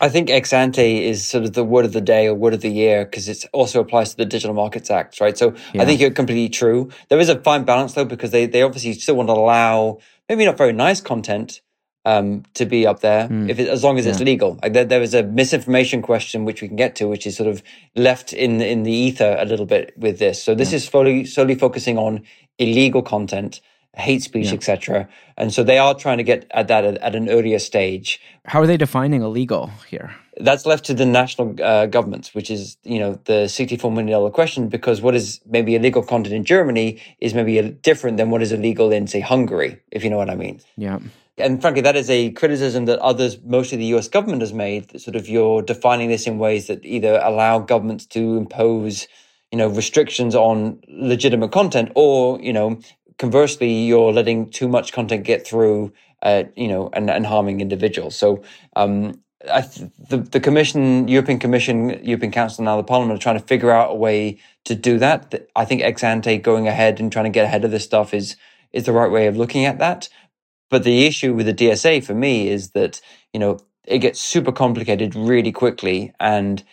I 0.00 0.08
think 0.08 0.30
ex 0.30 0.52
ante 0.52 1.04
is 1.04 1.26
sort 1.26 1.44
of 1.44 1.52
the 1.52 1.64
word 1.64 1.84
of 1.84 1.92
the 1.92 2.00
day 2.00 2.26
or 2.26 2.34
word 2.34 2.54
of 2.54 2.62
the 2.62 2.70
year 2.70 3.04
because 3.04 3.28
it 3.28 3.44
also 3.52 3.80
applies 3.80 4.10
to 4.10 4.16
the 4.16 4.24
Digital 4.24 4.54
Markets 4.54 4.90
Act, 4.90 5.20
right? 5.20 5.36
So 5.36 5.54
yeah. 5.74 5.82
I 5.82 5.84
think 5.84 6.00
you're 6.00 6.10
completely 6.10 6.48
true. 6.48 6.90
There 7.08 7.20
is 7.20 7.28
a 7.28 7.38
fine 7.40 7.64
balance 7.64 7.94
though 7.94 8.04
because 8.04 8.30
they 8.30 8.46
they 8.46 8.62
obviously 8.62 8.94
still 8.94 9.16
want 9.16 9.28
to 9.28 9.34
allow 9.34 9.98
maybe 10.28 10.44
not 10.44 10.56
very 10.56 10.72
nice 10.72 11.00
content 11.00 11.60
um, 12.04 12.42
to 12.54 12.66
be 12.66 12.86
up 12.86 13.00
there 13.00 13.28
mm. 13.28 13.48
if 13.48 13.58
it, 13.58 13.68
as 13.68 13.84
long 13.84 13.98
as 13.98 14.06
yeah. 14.06 14.12
it's 14.12 14.20
legal. 14.20 14.58
Like 14.62 14.72
there, 14.72 14.84
there 14.84 15.00
was 15.00 15.14
a 15.14 15.22
misinformation 15.22 16.02
question 16.02 16.44
which 16.44 16.60
we 16.62 16.68
can 16.68 16.76
get 16.76 16.96
to, 16.96 17.06
which 17.06 17.26
is 17.26 17.36
sort 17.36 17.48
of 17.48 17.62
left 17.94 18.32
in 18.32 18.60
in 18.60 18.82
the 18.82 18.92
ether 18.92 19.36
a 19.38 19.44
little 19.44 19.66
bit 19.66 19.92
with 19.96 20.18
this. 20.18 20.42
So 20.42 20.54
this 20.54 20.72
yeah. 20.72 20.76
is 20.76 20.84
solely 20.88 21.24
solely 21.24 21.54
focusing 21.54 21.98
on 21.98 22.22
illegal 22.58 23.02
content, 23.02 23.60
hate 23.94 24.22
speech, 24.22 24.46
yeah. 24.46 24.54
etc. 24.54 25.08
And 25.36 25.52
so 25.52 25.62
they 25.62 25.78
are 25.78 25.94
trying 25.94 26.18
to 26.18 26.24
get 26.24 26.46
at 26.52 26.68
that 26.68 26.84
at, 26.84 27.14
an 27.14 27.28
earlier 27.28 27.58
stage. 27.58 28.20
How 28.46 28.60
are 28.60 28.66
they 28.66 28.76
defining 28.76 29.22
illegal 29.22 29.70
here? 29.88 30.14
That's 30.38 30.64
left 30.64 30.84
to 30.86 30.94
the 30.94 31.04
national 31.04 31.54
uh, 31.62 31.86
governments, 31.86 32.34
which 32.34 32.50
is 32.50 32.76
you 32.84 32.98
know 32.98 33.20
the 33.24 33.48
sixty-four 33.48 33.90
million 33.90 34.12
dollar 34.12 34.30
question. 34.30 34.68
Because 34.68 35.02
what 35.02 35.14
is 35.14 35.40
maybe 35.46 35.74
illegal 35.74 36.02
content 36.02 36.34
in 36.34 36.44
Germany 36.44 37.00
is 37.20 37.34
maybe 37.34 37.60
different 37.82 38.16
than 38.16 38.30
what 38.30 38.42
is 38.42 38.52
illegal 38.52 38.90
in 38.92 39.06
say 39.06 39.20
Hungary, 39.20 39.80
if 39.90 40.02
you 40.04 40.10
know 40.10 40.18
what 40.18 40.30
I 40.30 40.36
mean. 40.36 40.60
Yeah. 40.76 41.00
And 41.38 41.60
frankly, 41.60 41.80
that 41.82 41.96
is 41.96 42.10
a 42.10 42.30
criticism 42.30 42.84
that 42.86 42.98
others, 42.98 43.38
mostly 43.42 43.78
the 43.78 43.96
US 43.96 44.08
government, 44.08 44.42
has 44.42 44.52
made. 44.52 44.90
That 44.90 45.00
sort 45.00 45.16
of 45.16 45.28
you're 45.28 45.62
defining 45.62 46.08
this 46.08 46.26
in 46.26 46.38
ways 46.38 46.66
that 46.66 46.84
either 46.84 47.20
allow 47.22 47.58
governments 47.58 48.06
to 48.06 48.36
impose, 48.36 49.08
you 49.52 49.58
know, 49.58 49.68
restrictions 49.68 50.34
on 50.34 50.82
legitimate 50.88 51.52
content, 51.52 51.92
or 51.94 52.40
you 52.40 52.52
know, 52.52 52.80
conversely, 53.18 53.72
you're 53.72 54.12
letting 54.12 54.50
too 54.50 54.68
much 54.68 54.92
content 54.92 55.24
get 55.24 55.46
through, 55.46 55.92
uh, 56.22 56.44
you 56.56 56.68
know, 56.68 56.90
and, 56.94 57.10
and 57.10 57.26
harming 57.26 57.60
individuals. 57.60 58.16
So, 58.16 58.42
um, 58.76 59.20
I 59.50 59.62
th- 59.62 59.90
the 60.08 60.18
the 60.18 60.40
Commission, 60.40 61.08
European 61.08 61.38
Commission, 61.38 62.04
European 62.04 62.32
Council, 62.32 62.64
now 62.64 62.76
the 62.76 62.84
Parliament 62.84 63.20
are 63.20 63.22
trying 63.22 63.38
to 63.38 63.46
figure 63.46 63.70
out 63.70 63.92
a 63.92 63.94
way 63.94 64.38
to 64.64 64.74
do 64.74 64.98
that. 64.98 65.48
I 65.54 65.66
think 65.66 65.82
ex 65.82 66.02
ante 66.02 66.38
going 66.38 66.68
ahead 66.68 67.00
and 67.00 67.12
trying 67.12 67.26
to 67.26 67.30
get 67.30 67.44
ahead 67.44 67.64
of 67.64 67.70
this 67.70 67.84
stuff 67.84 68.14
is 68.14 68.36
is 68.72 68.86
the 68.86 68.92
right 68.92 69.10
way 69.10 69.26
of 69.26 69.36
looking 69.36 69.66
at 69.66 69.78
that. 69.78 70.08
But 70.70 70.84
the 70.84 71.06
issue 71.06 71.34
with 71.34 71.46
the 71.46 71.54
DSA 71.54 72.02
for 72.02 72.14
me 72.14 72.48
is 72.48 72.70
that, 72.70 73.00
you 73.32 73.38
know, 73.38 73.58
it 73.86 73.98
gets 73.98 74.20
super 74.20 74.52
complicated 74.52 75.14
really 75.14 75.52
quickly 75.52 76.14
and 76.18 76.64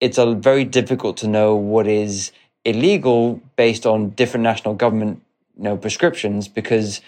it's 0.00 0.18
a 0.18 0.34
very 0.34 0.64
difficult 0.64 1.16
to 1.18 1.28
know 1.28 1.54
what 1.54 1.86
is 1.86 2.32
illegal 2.64 3.40
based 3.56 3.86
on 3.86 4.10
different 4.10 4.44
national 4.44 4.74
government 4.74 5.22
you 5.56 5.64
know 5.64 5.76
prescriptions 5.76 6.48
because 6.48 7.00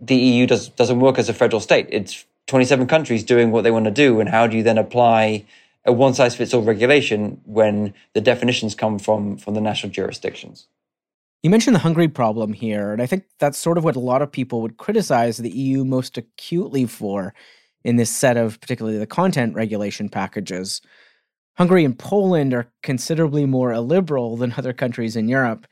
the 0.00 0.16
EU 0.16 0.46
does 0.46 0.68
doesn't 0.68 1.00
work 1.00 1.18
as 1.18 1.28
a 1.28 1.34
federal 1.34 1.60
state. 1.60 1.86
It's 1.90 2.24
27 2.46 2.86
countries 2.86 3.22
doing 3.22 3.50
what 3.50 3.62
they 3.62 3.70
want 3.70 3.84
to 3.84 3.90
do 3.90 4.20
and 4.20 4.28
how 4.28 4.46
do 4.46 4.56
you 4.56 4.62
then 4.62 4.78
apply 4.78 5.44
a 5.84 5.92
one 5.92 6.14
size 6.14 6.36
fits 6.36 6.52
all 6.52 6.62
regulation 6.62 7.40
when 7.44 7.94
the 8.12 8.20
definitions 8.20 8.74
come 8.74 8.98
from 8.98 9.36
from 9.36 9.54
the 9.54 9.60
national 9.60 9.92
jurisdictions? 9.92 10.66
You 11.42 11.48
mentioned 11.48 11.74
the 11.74 11.80
Hungary 11.80 12.08
problem 12.08 12.52
here, 12.52 12.92
and 12.92 13.00
I 13.00 13.06
think 13.06 13.24
that's 13.38 13.56
sort 13.56 13.78
of 13.78 13.84
what 13.84 13.96
a 13.96 14.00
lot 14.00 14.20
of 14.20 14.30
people 14.30 14.60
would 14.60 14.76
criticize 14.76 15.38
the 15.38 15.48
EU 15.50 15.86
most 15.86 16.18
acutely 16.18 16.84
for 16.84 17.32
in 17.82 17.96
this 17.96 18.10
set 18.10 18.36
of 18.36 18.60
particularly 18.60 18.98
the 18.98 19.06
content 19.06 19.54
regulation 19.54 20.10
packages. 20.10 20.82
Hungary 21.56 21.84
and 21.84 21.98
Poland 21.98 22.54
are 22.54 22.72
considerably 22.82 23.46
more 23.46 23.72
illiberal 23.72 24.36
than 24.36 24.54
other 24.56 24.72
countries 24.72 25.16
in 25.16 25.28
Europe. 25.28 25.66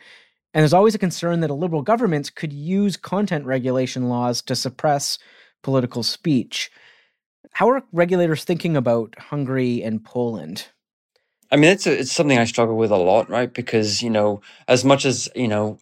And 0.53 0.63
there's 0.63 0.75
always 0.75 0.95
a 0.95 0.99
concern 0.99 1.41
that 1.41 1.51
illiberal 1.51 1.83
governments 1.83 2.31
could 2.31 2.53
use 2.53 2.97
content 2.97 3.45
regulation 3.45 4.09
laws 4.09 4.43
to 4.43 4.57
suppress 4.57 5.19
political 5.63 6.03
speech. 6.03 6.71
How 7.53 7.71
are 7.71 7.83
regulators 7.93 8.45
thinking 8.45 8.77
about 8.77 9.15
Hungary 9.19 9.83
and 9.83 10.05
Poland? 10.05 10.69
I 11.51 11.57
mean, 11.57 11.71
it's 11.71 11.87
a, 11.87 12.01
it's 12.01 12.13
something 12.13 12.39
I 12.39 12.45
struggle 12.45 12.77
with 12.77 12.91
a 12.91 12.97
lot, 12.97 13.31
right? 13.31 13.53
Because 13.53 14.03
you 14.03 14.11
know, 14.11 14.41
as 14.67 14.85
much 14.85 15.05
as 15.05 15.29
you 15.35 15.49
know, 15.49 15.79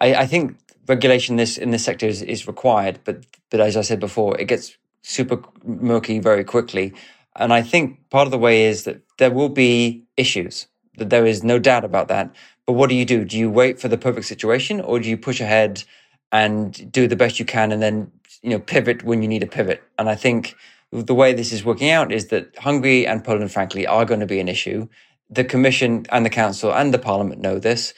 I, 0.00 0.14
I 0.14 0.26
think 0.26 0.56
regulation 0.86 1.36
this 1.36 1.56
in 1.56 1.70
this 1.70 1.84
sector 1.84 2.06
is, 2.06 2.22
is 2.22 2.46
required, 2.46 3.00
but 3.04 3.24
but 3.50 3.60
as 3.60 3.76
I 3.76 3.82
said 3.82 4.00
before, 4.00 4.38
it 4.38 4.46
gets 4.46 4.76
super 5.02 5.42
murky 5.64 6.18
very 6.18 6.44
quickly. 6.44 6.92
And 7.36 7.52
I 7.52 7.62
think 7.62 8.08
part 8.10 8.26
of 8.26 8.30
the 8.30 8.38
way 8.38 8.64
is 8.64 8.84
that 8.84 9.00
there 9.18 9.30
will 9.30 9.48
be 9.48 10.04
issues. 10.16 10.66
That 10.96 11.10
there 11.10 11.26
is 11.26 11.44
no 11.44 11.58
doubt 11.58 11.84
about 11.84 12.08
that. 12.08 12.34
But 12.66 12.72
what 12.72 12.90
do 12.90 12.96
you 12.96 13.04
do? 13.04 13.24
Do 13.24 13.38
you 13.38 13.50
wait 13.50 13.80
for 13.80 13.88
the 13.88 13.98
perfect 13.98 14.26
situation, 14.26 14.80
or 14.80 14.98
do 14.98 15.08
you 15.08 15.16
push 15.16 15.40
ahead 15.40 15.84
and 16.32 16.90
do 16.92 17.06
the 17.08 17.16
best 17.16 17.38
you 17.38 17.44
can, 17.44 17.72
and 17.72 17.80
then 17.80 18.10
you 18.42 18.50
know 18.50 18.58
pivot 18.58 19.04
when 19.04 19.22
you 19.22 19.28
need 19.28 19.42
a 19.42 19.46
pivot? 19.46 19.82
And 19.98 20.08
I 20.08 20.14
think 20.16 20.54
the 20.90 21.14
way 21.14 21.32
this 21.32 21.52
is 21.52 21.64
working 21.64 21.90
out 21.90 22.12
is 22.12 22.28
that 22.28 22.56
Hungary 22.58 23.06
and 23.06 23.24
Poland, 23.24 23.52
frankly, 23.52 23.86
are 23.86 24.04
going 24.04 24.20
to 24.20 24.26
be 24.26 24.40
an 24.40 24.48
issue. 24.48 24.88
The 25.30 25.44
Commission 25.44 26.06
and 26.10 26.26
the 26.26 26.30
Council 26.30 26.72
and 26.72 26.92
the 26.92 26.98
Parliament 26.98 27.40
know 27.40 27.58
this, 27.58 27.94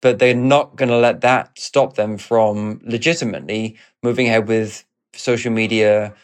but 0.00 0.18
they're 0.18 0.34
not 0.34 0.76
going 0.76 0.88
to 0.88 0.96
let 0.96 1.20
that 1.20 1.58
stop 1.58 1.94
them 1.94 2.18
from 2.18 2.80
legitimately 2.84 3.76
moving 4.02 4.26
ahead 4.26 4.48
with 4.48 4.84
social 5.14 5.52
media 5.52 6.14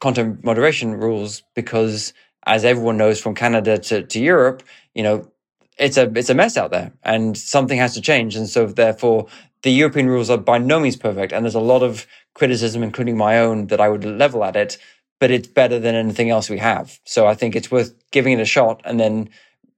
content 0.00 0.44
moderation 0.44 0.94
rules 0.94 1.42
because 1.54 2.12
as 2.46 2.64
everyone 2.64 2.96
knows 2.96 3.20
from 3.20 3.34
Canada 3.34 3.78
to, 3.78 4.02
to 4.02 4.20
Europe, 4.20 4.62
you 4.94 5.02
know, 5.02 5.30
it's 5.78 5.96
a 5.96 6.10
it's 6.14 6.30
a 6.30 6.34
mess 6.34 6.56
out 6.56 6.70
there 6.70 6.92
and 7.02 7.36
something 7.36 7.78
has 7.78 7.94
to 7.94 8.00
change. 8.00 8.36
And 8.36 8.48
so 8.48 8.66
therefore 8.66 9.26
the 9.62 9.70
European 9.70 10.08
rules 10.08 10.30
are 10.30 10.38
by 10.38 10.58
no 10.58 10.80
means 10.80 10.96
perfect. 10.96 11.32
And 11.32 11.44
there's 11.44 11.54
a 11.54 11.60
lot 11.60 11.82
of 11.82 12.06
criticism, 12.34 12.82
including 12.82 13.16
my 13.16 13.38
own, 13.38 13.68
that 13.68 13.80
I 13.80 13.88
would 13.88 14.04
level 14.04 14.44
at 14.44 14.56
it 14.56 14.78
but 15.20 15.30
it's 15.30 15.46
better 15.46 15.78
than 15.78 15.94
anything 15.94 16.30
else 16.30 16.50
we 16.50 16.58
have. 16.58 16.98
So 17.04 17.26
I 17.26 17.34
think 17.34 17.54
it's 17.54 17.70
worth 17.70 17.94
giving 18.10 18.32
it 18.32 18.40
a 18.40 18.46
shot. 18.46 18.80
And 18.84 18.98
then 18.98 19.28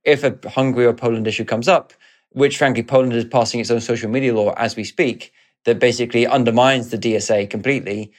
if 0.04 0.24
a 0.24 0.38
Hungary 0.48 0.86
or 0.86 0.94
Poland 0.94 1.26
issue 1.26 1.44
comes 1.44 1.68
up, 1.68 1.92
which 2.30 2.56
frankly 2.56 2.82
Poland 2.82 3.12
is 3.12 3.26
passing 3.26 3.60
its 3.60 3.70
own 3.70 3.80
social 3.80 4.08
media 4.08 4.34
law 4.34 4.54
as 4.56 4.76
we 4.76 4.84
speak, 4.84 5.32
that 5.64 5.78
basically 5.78 6.26
undermines 6.26 6.90
the 6.90 6.98
DSA 6.98 7.50
completely. 7.50 8.12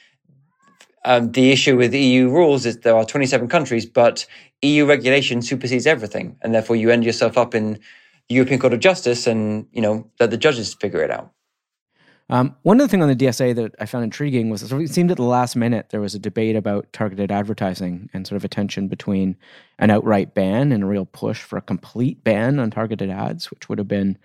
Um, 1.04 1.32
the 1.32 1.52
issue 1.52 1.76
with 1.76 1.94
EU 1.94 2.30
rules 2.30 2.64
is 2.64 2.78
there 2.78 2.96
are 2.96 3.04
27 3.04 3.48
countries, 3.48 3.84
but 3.84 4.26
EU 4.62 4.86
regulation 4.86 5.42
supersedes 5.42 5.86
everything, 5.86 6.36
and 6.42 6.54
therefore 6.54 6.76
you 6.76 6.90
end 6.90 7.04
yourself 7.04 7.36
up 7.36 7.54
in 7.54 7.74
the 8.28 8.34
European 8.34 8.58
Court 8.58 8.72
of 8.72 8.80
Justice, 8.80 9.26
and 9.26 9.66
you 9.72 9.82
know 9.82 10.10
let 10.18 10.30
the 10.30 10.38
judges 10.38 10.74
figure 10.74 11.02
it 11.02 11.10
out. 11.10 11.30
Um, 12.30 12.56
one 12.62 12.80
other 12.80 12.88
thing 12.88 13.02
on 13.02 13.08
the 13.08 13.16
DSA 13.16 13.54
that 13.56 13.74
I 13.78 13.84
found 13.84 14.04
intriguing 14.04 14.48
was 14.48 14.62
it 14.62 14.88
seemed 14.88 15.10
at 15.10 15.18
the 15.18 15.24
last 15.24 15.56
minute 15.56 15.90
there 15.90 16.00
was 16.00 16.14
a 16.14 16.18
debate 16.18 16.56
about 16.56 16.90
targeted 16.92 17.30
advertising 17.30 18.08
and 18.14 18.26
sort 18.26 18.38
of 18.38 18.44
a 18.44 18.48
tension 18.48 18.88
between 18.88 19.36
an 19.78 19.90
outright 19.90 20.34
ban 20.34 20.72
and 20.72 20.82
a 20.82 20.86
real 20.86 21.04
push 21.04 21.42
for 21.42 21.58
a 21.58 21.62
complete 21.62 22.24
ban 22.24 22.58
on 22.58 22.70
targeted 22.70 23.10
ads, 23.10 23.50
which 23.50 23.68
would 23.68 23.76
have 23.76 23.88
been 23.88 24.16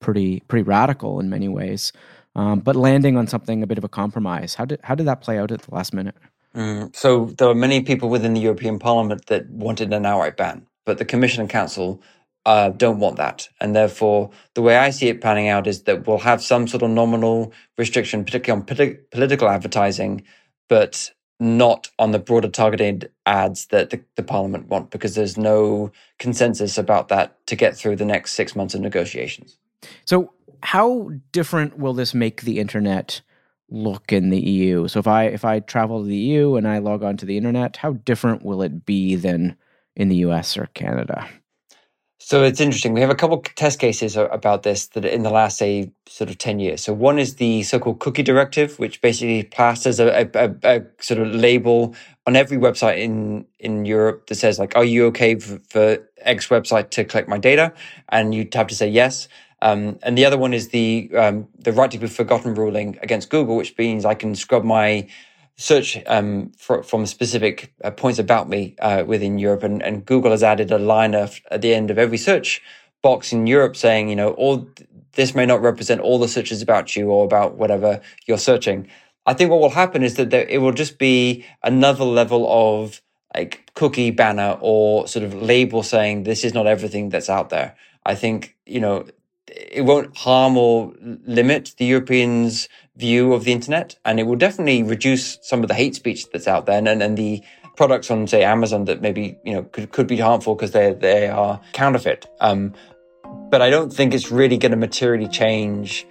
pretty 0.00 0.40
pretty 0.40 0.62
radical 0.62 1.20
in 1.20 1.30
many 1.30 1.48
ways, 1.48 1.92
um, 2.38 2.60
but 2.60 2.76
landing 2.76 3.16
on 3.16 3.26
something 3.26 3.64
a 3.64 3.66
bit 3.66 3.78
of 3.78 3.84
a 3.84 3.88
compromise. 3.88 4.54
How 4.54 4.64
did 4.64 4.78
how 4.84 4.94
did 4.94 5.06
that 5.06 5.20
play 5.20 5.38
out 5.38 5.50
at 5.50 5.62
the 5.62 5.74
last 5.74 5.92
minute? 5.92 6.14
Mm, 6.54 6.94
so 6.94 7.26
there 7.36 7.48
were 7.48 7.54
many 7.54 7.82
people 7.82 8.08
within 8.08 8.32
the 8.32 8.40
European 8.40 8.78
Parliament 8.78 9.26
that 9.26 9.50
wanted 9.50 9.92
an 9.92 10.06
outright 10.06 10.36
ban, 10.36 10.64
but 10.86 10.98
the 10.98 11.04
Commission 11.04 11.40
and 11.40 11.50
Council 11.50 12.00
uh, 12.46 12.70
don't 12.70 13.00
want 13.00 13.16
that. 13.16 13.48
And 13.60 13.74
therefore, 13.74 14.30
the 14.54 14.62
way 14.62 14.76
I 14.76 14.90
see 14.90 15.08
it 15.08 15.20
panning 15.20 15.48
out 15.48 15.66
is 15.66 15.82
that 15.82 16.06
we'll 16.06 16.18
have 16.18 16.40
some 16.40 16.68
sort 16.68 16.82
of 16.84 16.90
nominal 16.90 17.52
restriction, 17.76 18.24
particularly 18.24 18.62
on 18.62 18.66
politi- 18.66 18.98
political 19.10 19.48
advertising, 19.48 20.22
but 20.68 21.10
not 21.40 21.90
on 21.98 22.12
the 22.12 22.18
broader 22.20 22.48
targeted 22.48 23.10
ads 23.26 23.66
that 23.66 23.90
the, 23.90 24.00
the, 24.14 24.22
parliament 24.22 24.68
want, 24.68 24.90
because 24.90 25.14
there's 25.14 25.36
no 25.36 25.92
consensus 26.18 26.78
about 26.78 27.08
that 27.08 27.46
to 27.46 27.54
get 27.54 27.76
through 27.76 27.96
the 27.96 28.04
next 28.04 28.32
six 28.32 28.56
months 28.56 28.74
of 28.74 28.80
negotiations. 28.80 29.58
So, 30.04 30.32
how 30.62 31.10
different 31.32 31.78
will 31.78 31.94
this 31.94 32.14
make 32.14 32.42
the 32.42 32.58
internet 32.58 33.20
look 33.70 34.12
in 34.12 34.30
the 34.30 34.40
EU? 34.40 34.88
So, 34.88 35.00
if 35.00 35.06
I 35.06 35.24
if 35.24 35.44
I 35.44 35.60
travel 35.60 36.02
to 36.02 36.08
the 36.08 36.16
EU 36.16 36.56
and 36.56 36.66
I 36.66 36.78
log 36.78 37.02
on 37.02 37.16
to 37.18 37.26
the 37.26 37.36
internet, 37.36 37.76
how 37.76 37.92
different 37.92 38.44
will 38.44 38.62
it 38.62 38.84
be 38.84 39.14
than 39.14 39.56
in 39.96 40.08
the 40.08 40.16
US 40.16 40.56
or 40.56 40.66
Canada? 40.74 41.28
So 42.20 42.42
it's 42.42 42.60
interesting. 42.60 42.92
We 42.92 43.00
have 43.00 43.10
a 43.10 43.14
couple 43.14 43.42
test 43.54 43.78
cases 43.78 44.16
about 44.16 44.62
this 44.62 44.88
that 44.88 45.04
in 45.04 45.22
the 45.22 45.30
last, 45.30 45.56
say, 45.56 45.92
sort 46.06 46.28
of 46.28 46.36
10 46.36 46.58
years. 46.58 46.82
So 46.82 46.92
one 46.92 47.18
is 47.18 47.36
the 47.36 47.62
so-called 47.62 48.00
cookie 48.00 48.24
directive, 48.24 48.78
which 48.78 49.00
basically 49.00 49.44
plasters 49.44 49.98
a, 49.98 50.28
a, 50.34 50.54
a 50.64 50.82
sort 51.00 51.20
of 51.20 51.34
label 51.34 51.94
on 52.26 52.34
every 52.34 52.58
website 52.58 52.98
in, 52.98 53.46
in 53.60 53.86
Europe 53.86 54.26
that 54.26 54.34
says 54.34 54.58
like, 54.58 54.76
are 54.76 54.84
you 54.84 55.06
okay 55.06 55.36
for, 55.36 55.58
for 55.70 55.98
X 56.18 56.48
website 56.48 56.90
to 56.90 57.04
collect 57.04 57.28
my 57.28 57.38
data? 57.38 57.72
And 58.10 58.34
you 58.34 58.46
have 58.52 58.66
to 58.66 58.74
say 58.74 58.88
yes. 58.88 59.28
Um, 59.60 59.98
and 60.02 60.16
the 60.16 60.24
other 60.24 60.38
one 60.38 60.54
is 60.54 60.68
the 60.68 61.10
um, 61.16 61.48
the 61.58 61.72
right 61.72 61.90
to 61.90 61.98
be 61.98 62.06
forgotten 62.06 62.54
ruling 62.54 62.98
against 63.02 63.30
Google, 63.30 63.56
which 63.56 63.76
means 63.76 64.04
I 64.04 64.14
can 64.14 64.34
scrub 64.34 64.64
my 64.64 65.08
search 65.56 65.98
um, 66.06 66.52
for, 66.56 66.84
from 66.84 67.04
specific 67.04 67.74
uh, 67.82 67.90
points 67.90 68.20
about 68.20 68.48
me 68.48 68.76
uh, 68.78 69.02
within 69.04 69.38
Europe, 69.38 69.64
and, 69.64 69.82
and, 69.82 70.06
Google 70.06 70.30
has 70.30 70.44
added 70.44 70.70
a 70.70 70.78
liner 70.78 71.28
at 71.50 71.62
the 71.62 71.74
end 71.74 71.90
of 71.90 71.98
every 71.98 72.16
search 72.16 72.62
box 73.02 73.32
in 73.32 73.48
Europe 73.48 73.76
saying, 73.76 74.08
you 74.08 74.14
know, 74.14 74.30
all 74.30 74.68
this 75.12 75.34
may 75.34 75.44
not 75.44 75.60
represent 75.60 76.00
all 76.00 76.20
the 76.20 76.28
searches 76.28 76.62
about 76.62 76.94
you 76.94 77.10
or 77.10 77.24
about 77.24 77.56
whatever 77.56 78.00
you're 78.26 78.38
searching. 78.38 78.88
I 79.26 79.34
think 79.34 79.50
what 79.50 79.60
will 79.60 79.70
happen 79.70 80.04
is 80.04 80.14
that 80.14 80.30
there, 80.30 80.46
it 80.46 80.58
will 80.58 80.72
just 80.72 80.96
be 80.96 81.44
another 81.62 82.04
level 82.04 82.46
of 82.48 83.02
like 83.34 83.70
cookie 83.74 84.10
banner 84.10 84.56
or 84.60 85.06
sort 85.08 85.24
of 85.24 85.34
label 85.34 85.82
saying 85.82 86.22
this 86.22 86.44
is 86.44 86.54
not 86.54 86.66
everything 86.66 87.08
that's 87.08 87.28
out 87.28 87.50
there. 87.50 87.76
I 88.06 88.14
think, 88.14 88.56
you 88.64 88.80
know, 88.80 89.06
it 89.48 89.84
won't 89.84 90.16
harm 90.16 90.56
or 90.56 90.92
limit 91.26 91.74
the 91.78 91.84
Europeans' 91.84 92.68
view 92.96 93.32
of 93.32 93.44
the 93.44 93.52
internet, 93.52 93.96
and 94.04 94.18
it 94.18 94.24
will 94.24 94.36
definitely 94.36 94.82
reduce 94.82 95.38
some 95.42 95.62
of 95.62 95.68
the 95.68 95.74
hate 95.74 95.94
speech 95.94 96.30
that's 96.30 96.48
out 96.48 96.66
there 96.66 96.78
and, 96.78 97.02
and 97.02 97.16
the 97.16 97.42
products 97.76 98.10
on, 98.10 98.26
say, 98.26 98.42
Amazon 98.42 98.84
that 98.86 99.00
maybe 99.00 99.38
you 99.44 99.54
know 99.54 99.62
could, 99.62 99.92
could 99.92 100.06
be 100.06 100.18
harmful 100.18 100.54
because 100.54 100.72
they 100.72 100.92
they 100.92 101.28
are 101.28 101.60
counterfeit. 101.72 102.26
Um, 102.40 102.74
but 103.50 103.62
I 103.62 103.70
don't 103.70 103.92
think 103.92 104.14
it's 104.14 104.30
really 104.30 104.58
going 104.58 104.72
to 104.72 104.76
materially 104.76 105.28
change 105.28 106.06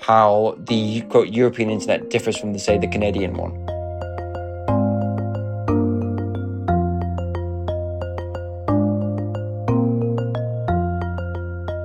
how 0.00 0.56
the 0.58 1.02
quote 1.02 1.28
European 1.28 1.70
internet 1.70 2.10
differs 2.10 2.36
from 2.36 2.52
the 2.52 2.58
say 2.58 2.76
the 2.76 2.88
Canadian 2.88 3.34
one. 3.34 3.71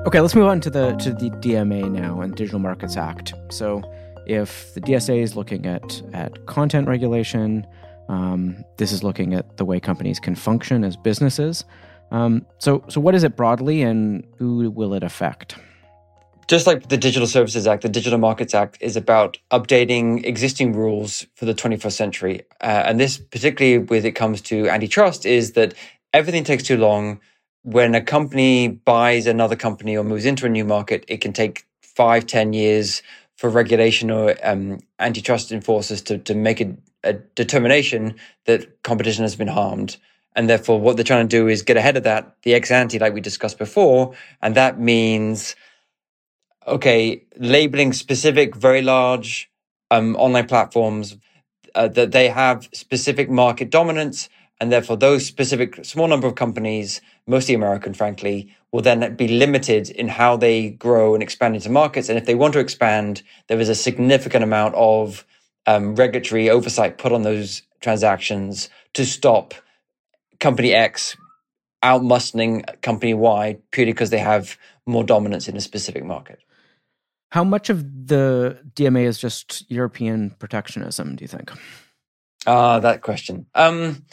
Okay, 0.08 0.22
let's 0.22 0.36
move 0.36 0.48
on 0.48 0.62
to 0.62 0.70
the 0.70 0.94
to 0.94 1.12
the 1.12 1.30
DMA 1.32 1.92
now 1.92 2.22
and 2.22 2.34
Digital 2.34 2.60
Markets 2.60 2.96
Act. 2.96 3.34
So, 3.50 3.84
if 4.26 4.74
the 4.74 4.80
DSA 4.80 5.22
is 5.22 5.36
looking 5.36 5.66
at 5.66 6.02
at 6.14 6.46
content 6.46 6.88
regulation, 6.88 7.68
um, 8.08 8.64
this 8.78 8.94
is 8.94 9.04
looking 9.04 9.34
at 9.34 9.58
the 9.58 9.66
way 9.66 9.82
companies 9.82 10.18
can 10.18 10.34
function 10.34 10.86
as 10.86 10.96
businesses. 10.96 11.66
Um, 12.12 12.46
so, 12.58 12.86
so 12.88 13.02
what 13.02 13.16
is 13.16 13.26
it 13.26 13.36
broadly, 13.36 13.82
and 13.82 14.26
who 14.38 14.72
will 14.72 14.94
it 14.94 15.04
affect? 15.04 15.58
Just 16.48 16.68
like 16.68 16.88
the 16.88 16.96
Digital 16.96 17.28
Services 17.28 17.68
Act, 17.68 17.82
the 17.82 17.90
Digital 17.90 18.18
Markets 18.18 18.54
Act 18.54 18.78
is 18.80 18.96
about 18.96 19.38
updating 19.52 20.26
existing 20.26 20.72
rules 20.72 21.28
for 21.36 21.44
the 21.44 21.54
21st 21.54 21.92
century. 21.92 22.44
Uh, 22.62 22.84
and 22.86 22.98
this, 22.98 23.18
particularly 23.18 23.80
when 23.80 24.06
it 24.06 24.14
comes 24.14 24.40
to 24.44 24.70
antitrust, 24.70 25.26
is 25.26 25.52
that 25.52 25.74
everything 26.14 26.46
takes 26.46 26.64
too 26.64 26.78
long 26.78 27.20
when 27.68 27.96
a 27.96 28.02
company 28.02 28.70
buys 28.70 29.28
another 29.28 29.58
company 29.58 29.98
or 29.98 30.04
moves 30.06 30.26
into 30.26 30.46
a 30.46 30.50
new 30.50 30.64
market, 30.64 31.04
it 31.10 31.20
can 31.20 31.34
take 31.34 31.66
five, 31.82 32.26
ten 32.26 32.54
years 32.54 33.04
for 33.36 33.50
regulation 33.50 34.10
or 34.10 34.36
um, 34.42 34.80
antitrust 35.00 35.52
enforcers 35.52 36.02
to, 36.04 36.18
to 36.18 36.34
make 36.34 36.62
a, 36.62 36.74
a, 37.04 37.12
determination 37.36 38.16
that 38.46 38.82
competition 38.84 39.24
has 39.24 39.36
been 39.36 39.50
harmed. 39.50 39.98
And 40.34 40.50
therefore, 40.50 40.80
what 40.80 40.96
they're 40.96 41.04
trying 41.04 41.28
to 41.28 41.38
do 41.38 41.50
is 41.50 41.62
get 41.62 41.76
ahead 41.76 41.98
of 41.98 42.04
that, 42.04 42.38
the 42.44 42.54
ex 42.54 42.72
ante, 42.72 43.00
like 43.00 43.14
we 43.14 43.20
discussed 43.20 43.58
before. 43.58 44.14
And 44.42 44.56
that 44.56 44.80
means, 44.80 45.58
okay, 46.66 47.26
labeling 47.36 47.92
specific, 47.92 48.56
very 48.56 48.82
large 48.82 49.52
um, 49.92 50.16
online 50.16 50.48
platforms 50.48 51.18
uh, 51.76 51.90
that 51.90 52.14
they 52.14 52.30
have 52.30 52.70
specific 52.72 53.30
market 53.30 53.70
dominance 53.70 54.30
and 54.60 54.72
therefore, 54.72 54.98
those 54.98 55.26
specific 55.26 55.86
small 55.86 56.08
number 56.08 56.28
of 56.28 56.36
companies, 56.36 57.00
mostly 57.28 57.54
American, 57.54 57.94
frankly, 57.94 58.56
will 58.72 58.82
then 58.82 59.16
be 59.16 59.28
limited 59.28 59.90
in 59.90 60.08
how 60.08 60.36
they 60.36 60.72
grow 60.72 61.14
and 61.14 61.22
expand 61.22 61.56
into 61.56 61.70
markets. 61.70 62.10
And 62.10 62.18
if 62.18 62.26
they 62.26 62.36
want 62.36 62.54
to 62.54 62.60
expand, 62.60 63.22
there 63.48 63.60
is 63.60 63.70
a 63.70 63.76
significant 63.76 64.44
amount 64.44 64.74
of 64.76 65.26
um, 65.68 65.96
regulatory 65.96 66.50
oversight 66.50 66.98
put 66.98 67.12
on 67.12 67.22
those 67.22 67.62
transactions 67.82 68.70
to 68.94 69.06
stop 69.06 69.54
company 70.40 70.74
X 70.74 71.16
outmuscling 71.84 72.82
company 72.82 73.14
Y 73.14 73.58
purely 73.72 73.94
because 73.94 74.10
they 74.10 74.18
have 74.18 74.58
more 74.86 75.04
dominance 75.04 75.48
in 75.48 75.56
a 75.56 75.62
specific 75.62 76.04
market. 76.04 76.40
How 77.32 77.44
much 77.44 77.70
of 77.70 78.08
the 78.08 78.60
DMA 78.74 79.04
is 79.04 79.20
just 79.20 79.70
European 79.70 80.32
protectionism, 80.40 81.16
do 81.16 81.24
you 81.24 81.28
think? 81.28 81.52
Ah, 82.46 82.76
uh, 82.76 82.80
that 82.80 83.02
question. 83.02 83.46
Um, 83.54 84.06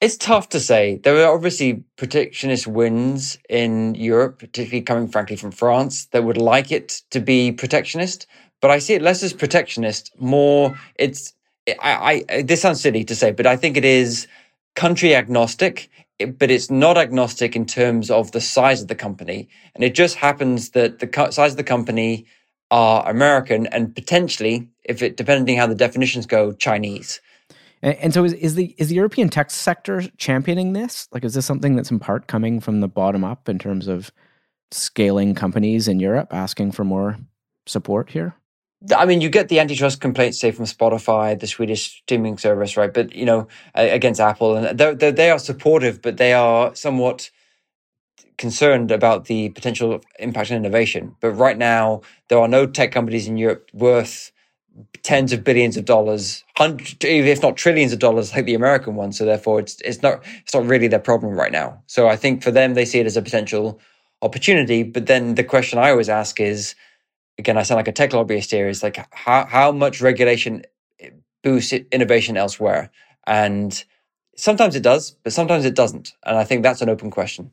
it's 0.00 0.16
tough 0.16 0.48
to 0.50 0.60
say. 0.60 0.96
There 1.02 1.22
are 1.24 1.34
obviously 1.34 1.84
protectionist 1.96 2.66
winds 2.66 3.38
in 3.48 3.94
Europe, 3.94 4.38
particularly 4.38 4.82
coming, 4.82 5.08
frankly, 5.08 5.36
from 5.36 5.50
France, 5.50 6.06
that 6.06 6.24
would 6.24 6.38
like 6.38 6.72
it 6.72 7.02
to 7.10 7.20
be 7.20 7.52
protectionist. 7.52 8.26
But 8.62 8.70
I 8.70 8.78
see 8.78 8.94
it 8.94 9.02
less 9.02 9.22
as 9.22 9.32
protectionist, 9.32 10.10
more 10.18 10.78
it's. 10.96 11.34
I, 11.80 12.24
I 12.30 12.42
this 12.42 12.62
sounds 12.62 12.80
silly 12.80 13.04
to 13.04 13.14
say, 13.14 13.30
but 13.30 13.46
I 13.46 13.56
think 13.56 13.76
it 13.76 13.84
is 13.84 14.26
country 14.74 15.14
agnostic. 15.14 15.90
But 16.38 16.50
it's 16.50 16.70
not 16.70 16.98
agnostic 16.98 17.56
in 17.56 17.64
terms 17.64 18.10
of 18.10 18.32
the 18.32 18.42
size 18.42 18.82
of 18.82 18.88
the 18.88 18.94
company, 18.94 19.48
and 19.74 19.82
it 19.84 19.94
just 19.94 20.16
happens 20.16 20.70
that 20.70 20.98
the 20.98 21.30
size 21.30 21.52
of 21.52 21.56
the 21.56 21.64
company 21.64 22.26
are 22.70 23.08
American 23.08 23.66
and 23.68 23.94
potentially, 23.94 24.68
if 24.84 25.02
it 25.02 25.16
depending 25.16 25.56
how 25.56 25.66
the 25.66 25.74
definitions 25.74 26.26
go, 26.26 26.52
Chinese. 26.52 27.20
And, 27.82 27.96
and 27.96 28.14
so 28.14 28.24
is, 28.24 28.32
is 28.34 28.54
the 28.54 28.74
is 28.78 28.88
the 28.88 28.94
European 28.94 29.28
tech 29.28 29.50
sector 29.50 30.02
championing 30.16 30.72
this? 30.72 31.08
Like 31.12 31.24
is 31.24 31.34
this 31.34 31.46
something 31.46 31.76
that's 31.76 31.90
in 31.90 31.98
part 31.98 32.26
coming 32.26 32.60
from 32.60 32.80
the 32.80 32.88
bottom 32.88 33.24
up 33.24 33.48
in 33.48 33.58
terms 33.58 33.88
of 33.88 34.10
scaling 34.70 35.34
companies 35.34 35.88
in 35.88 36.00
Europe 36.00 36.32
asking 36.32 36.72
for 36.72 36.84
more 36.84 37.18
support 37.66 38.10
here? 38.10 38.34
I 38.96 39.04
mean, 39.04 39.20
you 39.20 39.28
get 39.28 39.48
the 39.48 39.60
antitrust 39.60 40.00
complaints, 40.00 40.40
say, 40.40 40.52
from 40.52 40.64
Spotify, 40.64 41.38
the 41.38 41.46
Swedish 41.46 42.00
streaming 42.02 42.38
service, 42.38 42.78
right? 42.78 42.92
But 42.92 43.14
you 43.14 43.26
know, 43.26 43.46
against 43.74 44.20
Apple, 44.20 44.56
and 44.56 44.78
they're, 44.78 44.94
they're, 44.94 45.12
they 45.12 45.30
are 45.30 45.38
supportive, 45.38 46.00
but 46.00 46.16
they 46.16 46.32
are 46.32 46.74
somewhat 46.74 47.30
concerned 48.38 48.90
about 48.90 49.26
the 49.26 49.50
potential 49.50 50.00
impact 50.18 50.50
on 50.50 50.56
innovation. 50.56 51.14
But 51.20 51.32
right 51.32 51.58
now, 51.58 52.00
there 52.28 52.38
are 52.38 52.48
no 52.48 52.66
tech 52.66 52.90
companies 52.90 53.28
in 53.28 53.36
Europe 53.36 53.68
worth 53.74 54.32
tens 55.02 55.32
of 55.32 55.44
billions 55.44 55.76
of 55.76 55.84
dollars, 55.84 56.44
hundreds, 56.56 56.96
if 57.00 57.42
not 57.42 57.56
trillions 57.56 57.92
of 57.92 57.98
dollars, 57.98 58.34
like 58.34 58.44
the 58.44 58.54
American 58.54 58.94
one. 58.94 59.12
So 59.12 59.24
therefore, 59.24 59.60
it's 59.60 59.80
it's 59.82 60.02
not 60.02 60.22
it's 60.42 60.54
not 60.54 60.66
really 60.66 60.88
their 60.88 60.98
problem 61.00 61.34
right 61.34 61.52
now. 61.52 61.82
So 61.86 62.08
I 62.08 62.16
think 62.16 62.42
for 62.42 62.50
them, 62.50 62.74
they 62.74 62.84
see 62.84 63.00
it 63.00 63.06
as 63.06 63.16
a 63.16 63.22
potential 63.22 63.80
opportunity. 64.22 64.82
But 64.82 65.06
then 65.06 65.34
the 65.34 65.44
question 65.44 65.78
I 65.78 65.90
always 65.90 66.08
ask 66.08 66.40
is, 66.40 66.74
again, 67.38 67.58
I 67.58 67.62
sound 67.62 67.76
like 67.78 67.88
a 67.88 67.92
tech 67.92 68.12
lobbyist 68.12 68.50
here, 68.50 68.68
is 68.68 68.82
like 68.82 68.98
how 69.14 69.46
how 69.46 69.72
much 69.72 70.00
regulation 70.00 70.62
boosts 71.42 71.72
innovation 71.72 72.36
elsewhere, 72.36 72.90
and 73.26 73.84
sometimes 74.36 74.76
it 74.76 74.82
does, 74.82 75.12
but 75.22 75.32
sometimes 75.32 75.64
it 75.64 75.74
doesn't. 75.74 76.14
And 76.24 76.36
I 76.36 76.44
think 76.44 76.62
that's 76.62 76.82
an 76.82 76.88
open 76.88 77.10
question 77.10 77.50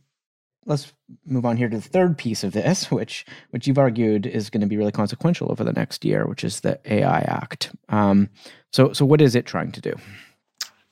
let's 0.68 0.94
move 1.26 1.46
on 1.46 1.58
here 1.58 1.70
to 1.70 1.78
the 1.78 1.82
third 1.82 2.18
piece 2.18 2.44
of 2.44 2.52
this, 2.52 2.92
which 2.92 3.26
which 3.50 3.66
you've 3.66 3.80
argued 3.80 4.26
is 4.26 4.50
going 4.50 4.62
to 4.62 4.68
be 4.68 4.78
really 4.78 4.92
consequential 4.92 5.52
over 5.52 5.64
the 5.64 5.74
next 5.74 6.06
year, 6.06 6.28
which 6.28 6.44
is 6.44 6.60
the 6.60 6.80
AI 6.86 7.20
Act. 7.22 7.76
Um, 7.90 8.30
so, 8.72 8.94
so 8.94 9.06
what 9.06 9.22
is 9.22 9.34
it 9.34 9.46
trying 9.46 9.72
to 9.72 9.82
do? 9.82 9.96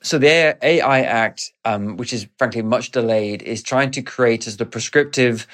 So 0.01 0.17
the 0.17 0.57
AI 0.61 1.01
Act, 1.01 1.51
um, 1.65 1.97
which 1.97 2.13
is 2.13 2.27
frankly 2.37 2.61
much 2.61 2.91
delayed, 2.91 3.41
is 3.41 3.63
trying 3.63 3.91
to 3.91 4.01
create 4.01 4.47
as 4.47 4.57
the 4.57 4.65
prescriptive 4.65 5.47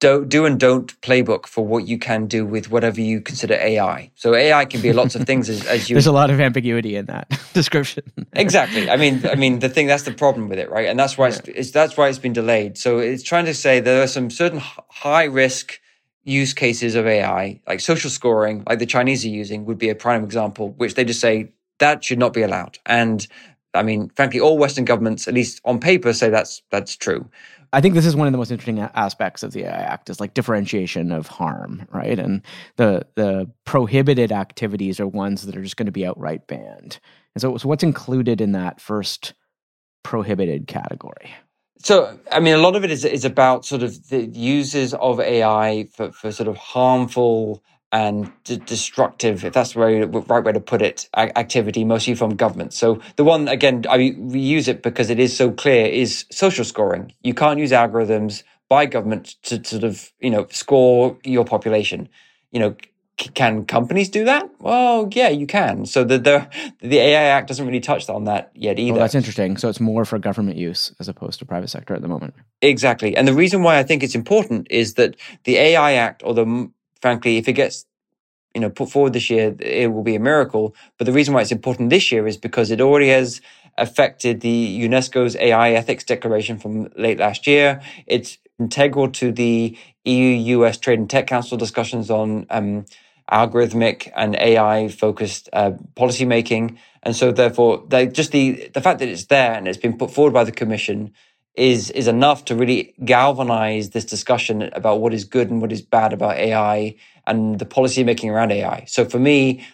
do, 0.00 0.24
do 0.24 0.44
and 0.44 0.60
don't 0.60 0.98
playbook 1.00 1.46
for 1.46 1.66
what 1.66 1.88
you 1.88 1.98
can 1.98 2.26
do 2.26 2.46
with 2.46 2.70
whatever 2.70 3.00
you 3.00 3.20
consider 3.20 3.54
AI. 3.54 4.10
So 4.14 4.34
AI 4.34 4.64
can 4.64 4.80
be 4.80 4.92
lots 4.92 5.14
of 5.14 5.26
things 5.26 5.48
as, 5.48 5.66
as 5.66 5.90
you. 5.90 5.94
There's 5.96 6.06
a 6.06 6.12
lot 6.12 6.30
of 6.30 6.40
ambiguity 6.40 6.94
in 6.96 7.06
that 7.06 7.28
description. 7.52 8.04
exactly. 8.32 8.88
I 8.88 8.96
mean, 8.96 9.26
I 9.26 9.34
mean, 9.34 9.58
the 9.58 9.68
thing 9.68 9.86
that's 9.88 10.04
the 10.04 10.12
problem 10.12 10.48
with 10.48 10.58
it, 10.58 10.70
right? 10.70 10.86
And 10.86 10.98
that's 10.98 11.18
why 11.18 11.28
it's, 11.28 11.40
it's 11.46 11.70
that's 11.72 11.96
why 11.96 12.08
it's 12.08 12.18
been 12.18 12.32
delayed. 12.32 12.78
So 12.78 12.98
it's 12.98 13.22
trying 13.22 13.46
to 13.46 13.54
say 13.54 13.80
there 13.80 14.02
are 14.02 14.08
some 14.08 14.30
certain 14.30 14.60
high 14.60 15.24
risk 15.24 15.80
use 16.22 16.52
cases 16.54 16.94
of 16.94 17.06
AI, 17.06 17.60
like 17.66 17.80
social 17.80 18.10
scoring, 18.10 18.62
like 18.68 18.78
the 18.78 18.86
Chinese 18.86 19.24
are 19.24 19.28
using, 19.28 19.64
would 19.64 19.78
be 19.78 19.88
a 19.88 19.94
prime 19.94 20.22
example, 20.22 20.72
which 20.72 20.94
they 20.94 21.04
just 21.04 21.20
say 21.20 21.50
that 21.78 22.04
should 22.04 22.18
not 22.18 22.32
be 22.32 22.42
allowed. 22.42 22.78
And 22.86 23.26
I 23.74 23.82
mean, 23.82 24.10
frankly, 24.14 24.40
all 24.40 24.58
Western 24.58 24.84
governments, 24.84 25.26
at 25.26 25.34
least 25.34 25.60
on 25.64 25.80
paper, 25.80 26.12
say 26.12 26.28
that's 26.28 26.62
that's 26.70 26.96
true. 26.96 27.28
I 27.72 27.80
think 27.80 27.94
this 27.94 28.06
is 28.06 28.16
one 28.16 28.26
of 28.26 28.32
the 28.32 28.38
most 28.38 28.50
interesting 28.50 28.80
aspects 28.80 29.42
of 29.42 29.52
the 29.52 29.64
AI 29.64 29.70
Act 29.70 30.10
is 30.10 30.20
like 30.20 30.34
differentiation 30.34 31.12
of 31.12 31.26
harm, 31.26 31.86
right? 31.92 32.18
And 32.18 32.42
the 32.76 33.06
the 33.14 33.50
prohibited 33.64 34.32
activities 34.32 35.00
are 35.00 35.06
ones 35.06 35.42
that 35.42 35.56
are 35.56 35.62
just 35.62 35.76
going 35.76 35.86
to 35.86 35.92
be 35.92 36.06
outright 36.06 36.46
banned. 36.46 36.98
And 37.34 37.42
so, 37.42 37.56
so 37.56 37.68
what's 37.68 37.82
included 37.82 38.40
in 38.40 38.52
that 38.52 38.80
first 38.80 39.34
prohibited 40.02 40.66
category? 40.66 41.34
So, 41.80 42.18
I 42.32 42.40
mean, 42.40 42.54
a 42.54 42.58
lot 42.58 42.74
of 42.74 42.84
it 42.84 42.90
is 42.90 43.04
is 43.04 43.24
about 43.24 43.64
sort 43.64 43.82
of 43.82 44.08
the 44.08 44.26
uses 44.26 44.94
of 44.94 45.20
AI 45.20 45.88
for, 45.94 46.10
for 46.12 46.32
sort 46.32 46.48
of 46.48 46.56
harmful 46.56 47.62
and 47.92 48.30
d- 48.44 48.60
destructive, 48.66 49.44
if 49.44 49.52
that's 49.52 49.72
the 49.72 49.80
right, 49.80 50.28
right 50.28 50.44
way 50.44 50.52
to 50.52 50.60
put 50.60 50.82
it, 50.82 51.08
activity, 51.16 51.84
mostly 51.84 52.14
from 52.14 52.36
government. 52.36 52.74
So 52.74 53.00
the 53.16 53.24
one, 53.24 53.48
again, 53.48 53.84
I 53.88 54.14
we 54.18 54.40
use 54.40 54.68
it 54.68 54.82
because 54.82 55.10
it 55.10 55.18
is 55.18 55.36
so 55.36 55.50
clear, 55.50 55.86
is 55.86 56.26
social 56.30 56.64
scoring. 56.64 57.12
You 57.22 57.34
can't 57.34 57.58
use 57.58 57.72
algorithms 57.72 58.42
by 58.68 58.86
government 58.86 59.36
to 59.44 59.64
sort 59.64 59.84
of, 59.84 60.12
you 60.20 60.30
know, 60.30 60.46
score 60.50 61.16
your 61.24 61.44
population. 61.44 62.08
You 62.52 62.60
know, 62.60 62.76
c- 63.18 63.30
can 63.30 63.64
companies 63.64 64.10
do 64.10 64.24
that? 64.26 64.50
Well, 64.60 65.08
yeah, 65.12 65.30
you 65.30 65.46
can. 65.46 65.86
So 65.86 66.04
the, 66.04 66.18
the, 66.18 66.48
the 66.80 66.98
AI 66.98 67.22
Act 67.22 67.48
doesn't 67.48 67.66
really 67.66 67.80
touch 67.80 68.08
on 68.10 68.24
that 68.24 68.50
yet 68.54 68.76
oh, 68.76 68.80
either. 68.80 68.92
Well, 68.92 69.00
that's 69.00 69.14
interesting. 69.14 69.56
So 69.56 69.70
it's 69.70 69.80
more 69.80 70.04
for 70.04 70.18
government 70.18 70.58
use 70.58 70.92
as 71.00 71.08
opposed 71.08 71.38
to 71.38 71.46
private 71.46 71.68
sector 71.68 71.94
at 71.94 72.02
the 72.02 72.08
moment. 72.08 72.34
Exactly. 72.60 73.16
And 73.16 73.26
the 73.26 73.34
reason 73.34 73.62
why 73.62 73.78
I 73.78 73.82
think 73.82 74.02
it's 74.02 74.14
important 74.14 74.66
is 74.70 74.94
that 74.94 75.16
the 75.44 75.56
AI 75.56 75.94
Act 75.94 76.22
or 76.22 76.34
the 76.34 76.70
frankly, 77.00 77.36
if 77.36 77.48
it 77.48 77.54
gets 77.54 77.86
you 78.54 78.60
know 78.60 78.70
put 78.70 78.90
forward 78.90 79.12
this 79.12 79.30
year, 79.30 79.54
it 79.60 79.92
will 79.92 80.02
be 80.02 80.14
a 80.14 80.20
miracle. 80.20 80.74
But 80.96 81.06
the 81.06 81.12
reason 81.12 81.34
why 81.34 81.42
it's 81.42 81.52
important 81.52 81.90
this 81.90 82.10
year 82.10 82.26
is 82.26 82.36
because 82.36 82.70
it 82.70 82.80
already 82.80 83.08
has 83.08 83.40
affected 83.76 84.40
the 84.40 84.80
UNESCO's 84.80 85.36
AI 85.36 85.70
ethics 85.72 86.04
declaration 86.04 86.58
from 86.58 86.90
late 86.96 87.18
last 87.18 87.46
year. 87.46 87.80
It's 88.06 88.38
integral 88.58 89.08
to 89.10 89.30
the 89.30 89.76
EU 90.04 90.58
US 90.58 90.78
Trade 90.78 90.98
and 90.98 91.08
Tech 91.08 91.26
Council 91.26 91.56
discussions 91.56 92.10
on 92.10 92.46
um, 92.50 92.84
algorithmic 93.30 94.10
and 94.16 94.34
AI 94.36 94.88
focused 94.88 95.48
uh, 95.52 95.72
policy 95.94 96.24
making. 96.24 96.78
And 97.02 97.14
so, 97.14 97.30
therefore, 97.30 97.86
just 97.88 98.32
the, 98.32 98.70
the 98.74 98.80
fact 98.80 98.98
that 98.98 99.08
it's 99.08 99.26
there 99.26 99.52
and 99.52 99.68
it's 99.68 99.78
been 99.78 99.96
put 99.96 100.10
forward 100.10 100.34
by 100.34 100.44
the 100.44 100.52
Commission 100.52 101.12
is 101.54 101.90
is 101.90 102.06
enough 102.06 102.44
to 102.46 102.54
really 102.54 102.94
galvanize 103.04 103.90
this 103.90 104.04
discussion 104.04 104.62
about 104.74 105.00
what 105.00 105.12
is 105.12 105.24
good 105.24 105.50
and 105.50 105.60
what 105.60 105.72
is 105.72 105.82
bad 105.82 106.12
about 106.12 106.36
AI 106.36 106.94
and 107.26 107.58
the 107.58 107.66
policy 107.66 108.04
making 108.04 108.30
around 108.30 108.52
AI. 108.52 108.84
So 108.86 109.04
for 109.04 109.18
me, 109.18 109.66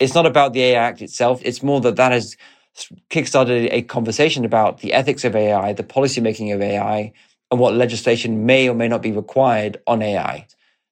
it's 0.00 0.14
not 0.14 0.26
about 0.26 0.52
the 0.52 0.62
AI 0.62 0.82
Act 0.82 1.02
itself. 1.02 1.40
It's 1.44 1.62
more 1.62 1.80
that 1.82 1.96
that 1.96 2.12
has 2.12 2.36
kickstarted 3.10 3.68
a 3.70 3.82
conversation 3.82 4.44
about 4.44 4.80
the 4.80 4.92
ethics 4.92 5.24
of 5.24 5.36
AI, 5.36 5.72
the 5.72 5.84
policy 5.84 6.20
making 6.20 6.52
of 6.52 6.60
AI, 6.60 7.12
and 7.50 7.60
what 7.60 7.74
legislation 7.74 8.44
may 8.46 8.68
or 8.68 8.74
may 8.74 8.88
not 8.88 9.02
be 9.02 9.12
required 9.12 9.80
on 9.86 10.02
AI. 10.02 10.46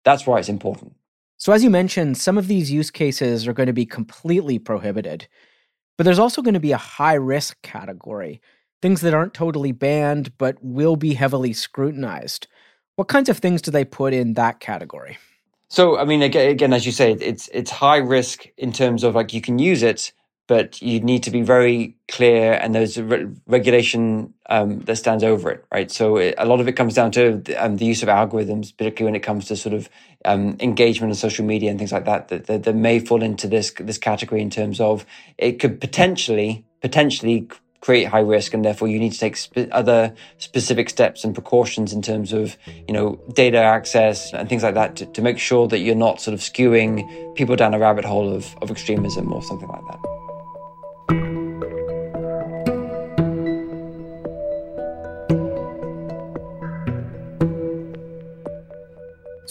That's 0.04 0.26
why 0.26 0.38
it's 0.38 0.48
important. 0.48 0.94
So, 1.36 1.52
as 1.52 1.64
you 1.64 1.70
mentioned, 1.70 2.18
some 2.18 2.38
of 2.38 2.46
these 2.46 2.70
use 2.70 2.90
cases 2.90 3.48
are 3.48 3.52
going 3.52 3.66
to 3.66 3.72
be 3.72 3.86
completely 3.86 4.60
prohibited, 4.60 5.26
but 5.98 6.04
there's 6.04 6.20
also 6.20 6.40
going 6.40 6.54
to 6.54 6.60
be 6.60 6.72
a 6.72 6.76
high 6.76 7.14
risk 7.14 7.60
category 7.62 8.40
things 8.82 9.00
that 9.00 9.14
aren't 9.14 9.32
totally 9.32 9.72
banned 9.72 10.36
but 10.36 10.58
will 10.60 10.96
be 10.96 11.14
heavily 11.14 11.52
scrutinized. 11.52 12.48
What 12.96 13.08
kinds 13.08 13.30
of 13.30 13.38
things 13.38 13.62
do 13.62 13.70
they 13.70 13.84
put 13.84 14.12
in 14.12 14.34
that 14.34 14.60
category? 14.60 15.16
So, 15.68 15.96
I 15.96 16.04
mean, 16.04 16.20
again, 16.20 16.50
again, 16.50 16.74
as 16.74 16.84
you 16.84 16.92
say, 16.92 17.12
it's 17.12 17.48
it's 17.48 17.70
high 17.70 17.96
risk 17.96 18.46
in 18.58 18.72
terms 18.72 19.04
of 19.04 19.14
like 19.14 19.32
you 19.32 19.40
can 19.40 19.58
use 19.58 19.82
it, 19.82 20.12
but 20.46 20.82
you 20.82 21.00
need 21.00 21.22
to 21.22 21.30
be 21.30 21.40
very 21.40 21.96
clear, 22.08 22.52
and 22.52 22.74
there's 22.74 22.98
a 22.98 23.04
re- 23.04 23.28
regulation 23.46 24.34
um, 24.50 24.80
that 24.80 24.96
stands 24.96 25.24
over 25.24 25.50
it, 25.50 25.64
right? 25.72 25.90
So, 25.90 26.18
it, 26.18 26.34
a 26.36 26.44
lot 26.44 26.60
of 26.60 26.68
it 26.68 26.72
comes 26.72 26.92
down 26.92 27.10
to 27.12 27.38
the, 27.38 27.56
um, 27.56 27.78
the, 27.78 27.86
use 27.86 28.02
of 28.02 28.10
algorithms, 28.10 28.76
particularly 28.76 29.12
when 29.12 29.14
it 29.14 29.24
comes 29.24 29.46
to 29.46 29.56
sort 29.56 29.74
of 29.74 29.88
um, 30.26 30.58
engagement 30.60 31.10
on 31.10 31.14
social 31.14 31.46
media 31.46 31.70
and 31.70 31.78
things 31.78 31.92
like 31.92 32.04
that, 32.04 32.28
that, 32.28 32.48
that, 32.48 32.64
that 32.64 32.76
may 32.76 32.98
fall 32.98 33.22
into 33.22 33.48
this 33.48 33.72
this 33.80 33.96
category 33.96 34.42
in 34.42 34.50
terms 34.50 34.78
of 34.78 35.06
it 35.38 35.52
could 35.52 35.80
potentially 35.80 36.66
potentially 36.82 37.48
create 37.82 38.04
high 38.04 38.20
risk 38.20 38.54
and 38.54 38.64
therefore 38.64 38.88
you 38.88 38.98
need 38.98 39.12
to 39.12 39.18
take 39.18 39.36
other 39.72 40.14
specific 40.38 40.88
steps 40.88 41.24
and 41.24 41.34
precautions 41.34 41.92
in 41.92 42.00
terms 42.00 42.32
of 42.32 42.56
you 42.88 42.94
know 42.94 43.20
data 43.34 43.58
access 43.58 44.32
and 44.32 44.48
things 44.48 44.62
like 44.62 44.74
that 44.74 44.96
to, 44.96 45.04
to 45.06 45.20
make 45.20 45.38
sure 45.38 45.68
that 45.68 45.80
you're 45.80 45.94
not 45.94 46.20
sort 46.20 46.32
of 46.32 46.40
skewing 46.40 47.04
people 47.34 47.56
down 47.56 47.74
a 47.74 47.78
rabbit 47.78 48.04
hole 48.04 48.32
of, 48.32 48.56
of 48.62 48.70
extremism 48.70 49.32
or 49.32 49.42
something 49.42 49.68
like 49.68 49.84
that 49.90 50.21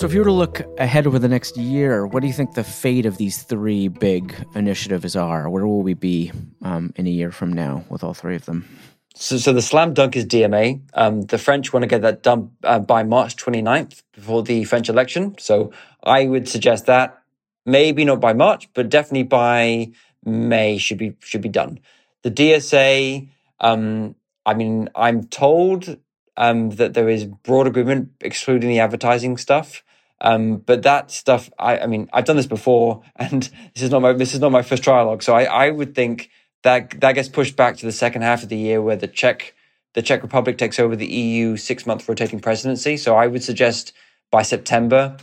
So, 0.01 0.07
if 0.07 0.15
you 0.15 0.21
were 0.21 0.25
to 0.25 0.31
look 0.31 0.61
ahead 0.79 1.05
over 1.05 1.19
the 1.19 1.27
next 1.27 1.57
year, 1.57 2.07
what 2.07 2.21
do 2.21 2.27
you 2.27 2.33
think 2.33 2.55
the 2.55 2.63
fate 2.63 3.05
of 3.05 3.17
these 3.17 3.43
three 3.43 3.87
big 3.87 4.33
initiatives 4.55 5.15
are? 5.15 5.47
Where 5.47 5.67
will 5.67 5.83
we 5.83 5.93
be 5.93 6.31
um, 6.63 6.91
in 6.95 7.05
a 7.05 7.11
year 7.11 7.31
from 7.31 7.53
now 7.53 7.85
with 7.87 8.03
all 8.03 8.15
three 8.15 8.35
of 8.35 8.45
them? 8.45 8.67
So, 9.13 9.37
so 9.37 9.53
the 9.53 9.61
slam 9.61 9.93
dunk 9.93 10.15
is 10.15 10.25
DMA. 10.25 10.81
Um, 10.95 11.21
the 11.21 11.37
French 11.37 11.71
want 11.71 11.83
to 11.83 11.87
get 11.87 12.01
that 12.01 12.23
done 12.23 12.49
uh, 12.63 12.79
by 12.79 13.03
March 13.03 13.35
29th 13.35 14.01
before 14.13 14.41
the 14.41 14.63
French 14.63 14.89
election. 14.89 15.35
So, 15.37 15.71
I 16.01 16.25
would 16.25 16.49
suggest 16.49 16.87
that 16.87 17.21
maybe 17.67 18.03
not 18.03 18.19
by 18.19 18.33
March, 18.33 18.69
but 18.73 18.89
definitely 18.89 19.21
by 19.21 19.91
May 20.25 20.79
should 20.79 20.97
be 20.97 21.15
should 21.19 21.41
be 21.41 21.49
done. 21.49 21.77
The 22.23 22.31
DSA. 22.31 23.29
Um, 23.59 24.15
I 24.47 24.55
mean, 24.55 24.89
I'm 24.95 25.25
told 25.25 25.99
um, 26.37 26.71
that 26.71 26.95
there 26.95 27.07
is 27.07 27.25
broad 27.25 27.67
agreement 27.67 28.13
excluding 28.19 28.67
the 28.67 28.79
advertising 28.79 29.37
stuff. 29.37 29.83
Um, 30.21 30.57
but 30.57 30.83
that 30.83 31.09
stuff, 31.09 31.49
I, 31.57 31.79
I 31.79 31.87
mean, 31.87 32.07
I've 32.13 32.25
done 32.25 32.37
this 32.37 32.47
before, 32.47 33.01
and 33.15 33.43
this 33.73 33.83
is 33.83 33.89
not 33.89 34.01
my 34.01 34.13
this 34.13 34.33
is 34.33 34.39
not 34.39 34.51
my 34.51 34.61
first 34.61 34.83
trilogue. 34.83 35.23
So 35.23 35.33
I, 35.33 35.43
I 35.43 35.69
would 35.71 35.95
think 35.95 36.29
that 36.63 37.01
that 37.01 37.13
gets 37.13 37.27
pushed 37.27 37.55
back 37.55 37.77
to 37.77 37.85
the 37.85 37.91
second 37.91 38.21
half 38.21 38.43
of 38.43 38.49
the 38.49 38.57
year, 38.57 38.81
where 38.81 38.95
the 38.95 39.07
Czech 39.07 39.55
the 39.93 40.01
Czech 40.01 40.21
Republic 40.21 40.57
takes 40.57 40.79
over 40.79 40.95
the 40.95 41.07
EU 41.07 41.57
six 41.57 41.85
month 41.85 42.07
rotating 42.07 42.39
presidency. 42.39 42.97
So 42.97 43.15
I 43.15 43.27
would 43.27 43.43
suggest 43.43 43.93
by 44.29 44.43
September, 44.43 45.17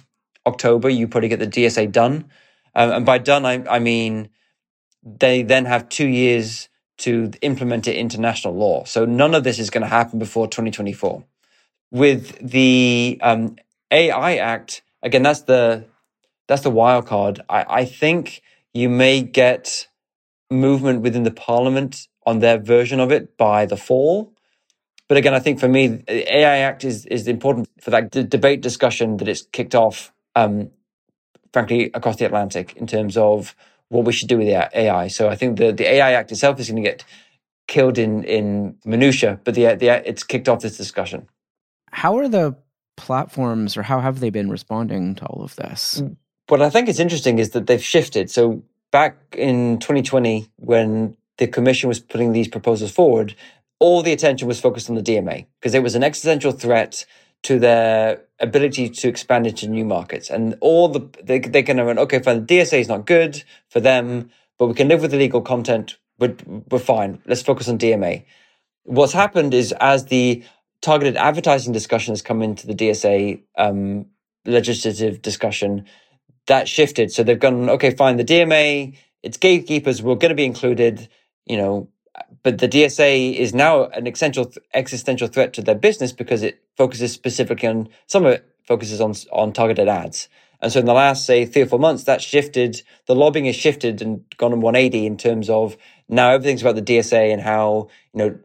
October, 0.45 0.91
you 0.91 1.09
probably 1.09 1.29
get 1.29 1.39
the 1.39 1.47
DSA 1.47 1.91
done. 1.91 2.27
Um, 2.75 2.91
and 2.91 3.07
by 3.07 3.19
done, 3.19 3.47
I, 3.47 3.65
I 3.69 3.79
mean 3.79 4.29
they 5.03 5.43
then 5.43 5.65
have 5.65 5.89
two 5.89 6.07
years 6.07 6.69
to 6.99 7.31
implement 7.43 7.87
it 7.87 7.97
into 7.97 8.21
national 8.21 8.55
law. 8.55 8.85
So 8.85 9.05
none 9.05 9.35
of 9.35 9.45
this 9.45 9.59
is 9.59 9.71
going 9.71 9.83
to 9.83 9.89
happen 9.89 10.19
before 10.19 10.49
2024. 10.49 11.25
With 11.91 12.37
the 12.47 13.19
um, 13.23 13.57
AI 13.91 14.37
Act, 14.37 14.83
again, 15.03 15.23
that's 15.23 15.43
the 15.43 15.87
that's 16.49 16.63
the 16.63 16.71
wild 16.71 17.07
card. 17.07 17.41
I, 17.49 17.65
I 17.69 17.85
think 17.85 18.43
you 18.75 18.89
may 18.89 19.23
get 19.23 19.89
movement 20.51 21.03
within 21.03 21.25
the 21.25 21.31
parliament 21.31 22.09
on 22.27 22.41
their 22.41 22.59
version 22.59 23.01
of 23.01 23.13
it 23.13 23.37
by 23.37 23.67
the 23.67 23.77
fall. 23.77 24.33
But 25.09 25.17
again, 25.19 25.35
I 25.35 25.41
think 25.41 25.61
for 25.61 25.69
me, 25.69 25.89
the 25.89 26.37
AI 26.37 26.59
Act 26.59 26.85
is 26.85 27.07
is 27.07 27.29
important 27.29 27.69
for 27.81 27.91
that 27.91 28.11
d- 28.11 28.25
debate 28.25 28.61
discussion 28.61 29.19
that 29.19 29.29
it's 29.29 29.43
kicked 29.43 29.75
off, 29.75 30.13
um, 30.37 30.71
frankly, 31.53 31.91
across 31.95 32.17
the 32.17 32.27
Atlantic 32.27 32.77
in 32.77 32.87
terms 32.87 33.17
of 33.17 33.55
what 33.89 34.05
we 34.05 34.13
should 34.13 34.29
do 34.29 34.39
with 34.39 34.49
AI. 34.49 35.09
So 35.09 35.29
I 35.29 35.37
think 35.37 35.59
the 35.59 35.73
the 35.73 35.89
AI 35.89 36.13
Act 36.13 36.33
itself 36.33 36.61
is 36.61 36.69
going 36.71 36.83
to 36.83 36.89
get 36.89 37.05
killed 37.69 37.99
in 37.99 38.25
in 38.25 38.77
minutia, 38.85 39.41
but 39.45 39.55
the 39.55 39.75
the 39.77 40.09
it's 40.09 40.25
kicked 40.25 40.49
off 40.49 40.61
this 40.61 40.77
discussion. 40.77 41.29
How 41.93 42.19
are 42.19 42.29
the 42.29 42.57
platforms 42.99 43.77
or 43.77 43.83
how 43.83 44.01
have 44.01 44.21
they 44.21 44.31
been 44.31 44.51
responding 44.51 45.15
to 45.17 45.27
all 45.27 45.43
of 45.43 45.57
this? 45.57 46.03
Mm. 46.03 46.17
What 46.49 46.63
I 46.63 46.71
think 46.71 46.89
is 46.89 46.99
interesting 46.99 47.39
is 47.39 47.51
that 47.51 47.67
they've 47.67 47.83
shifted. 47.83 48.31
So 48.31 48.63
back 48.91 49.17
in 49.37 49.79
2020, 49.79 50.51
when 50.57 51.17
the 51.37 51.47
commission 51.47 51.89
was 51.89 52.01
putting 52.01 52.33
these 52.33 52.49
proposals 52.49 52.91
forward, 52.91 53.35
all 53.79 54.03
the 54.03 54.13
attention 54.13 54.49
was 54.49 54.61
focused 54.61 54.91
on 54.91 54.97
the 54.97 55.03
DMA 55.03 55.47
because 55.61 55.75
it 55.75 55.83
was 55.83 55.95
an 55.95 56.03
existential 56.03 56.53
threat 56.53 57.05
to 57.43 57.59
their 57.59 58.23
ability 58.41 58.89
to 58.89 59.09
expand 59.09 59.47
into 59.47 59.69
new 59.69 59.85
markets. 59.85 60.31
And 60.31 60.57
all 60.61 60.89
the 60.89 61.09
they 61.23 61.39
they 61.39 61.63
kind 61.63 61.81
of 61.81 61.87
went, 61.87 61.99
okay, 62.01 62.19
fine, 62.19 62.45
the 62.45 62.59
DSA 62.59 62.81
is 62.81 62.89
not 62.89 63.07
good 63.07 63.45
for 63.69 63.81
them, 63.81 64.31
but 64.59 64.67
we 64.67 64.75
can 64.75 64.89
live 64.89 65.03
with 65.03 65.15
illegal 65.15 65.41
content. 65.41 65.99
We're, 66.19 66.35
we're 66.71 66.81
fine. 66.81 67.23
Let's 67.27 67.43
focus 67.43 67.69
on 67.69 67.79
DMA. 67.79 68.25
What's 68.83 69.13
happened 69.13 69.55
is 69.55 69.73
as 69.81 70.07
the 70.07 70.43
targeted 70.81 71.17
advertising 71.17 71.73
discussion 71.73 72.13
has 72.13 72.23
come 72.23 72.43
into 72.43 72.67
the 72.67 72.75
DSA 72.75 73.43
um, 73.57 74.07
legislative 74.45 75.23
discussion, 75.23 75.85
that 76.47 76.69
shifted. 76.69 77.13
So 77.13 77.23
they've 77.23 77.39
gone, 77.39 77.69
okay, 77.71 77.91
fine, 77.91 78.17
the 78.17 78.25
DMA, 78.25 78.97
its 79.23 79.37
gatekeepers 79.37 80.03
were 80.03 80.17
going 80.17 80.31
to 80.31 80.35
be 80.35 80.45
included, 80.45 81.09
you 81.47 81.57
know, 81.57 81.89
but 82.43 82.59
the 82.59 82.69
DSA 82.69 83.35
is 83.35 83.55
now 83.55 83.85
an 83.87 84.07
essential 84.07 84.53
existential 84.75 85.29
threat 85.29 85.53
to 85.55 85.63
their 85.63 85.75
business 85.75 86.13
because 86.13 86.43
it 86.43 86.63
focuses 86.77 87.13
specifically 87.13 87.69
on 87.69 87.89
some 88.07 88.25
of 88.25 88.33
it 88.33 88.49
focuses 88.65 89.01
on 89.01 89.15
on 89.33 89.53
targeted 89.53 89.89
ads. 89.89 90.29
And 90.61 90.73
so 90.73 90.81
in 90.81 90.87
the 90.87 90.93
last 90.93 91.25
say 91.25 91.45
three 91.45 91.63
or 91.63 91.67
four 91.67 91.79
months, 91.79 92.05
that 92.05 92.21
shifted. 92.21 92.83
The 93.07 93.15
lobbying 93.15 93.45
has 93.47 93.57
shifted 93.57 94.03
and 94.03 94.25
gone 94.37 94.53
on 94.53 94.61
180 94.61 95.07
in 95.07 95.17
terms 95.17 95.49
of 95.49 95.77
now 96.09 96.31
everything's 96.31 96.63
about 96.63 96.75
the 96.75 96.83
DSA 96.83 97.33
and 97.33 97.41
how 97.41 97.89
you 98.13 98.19
know 98.19 98.39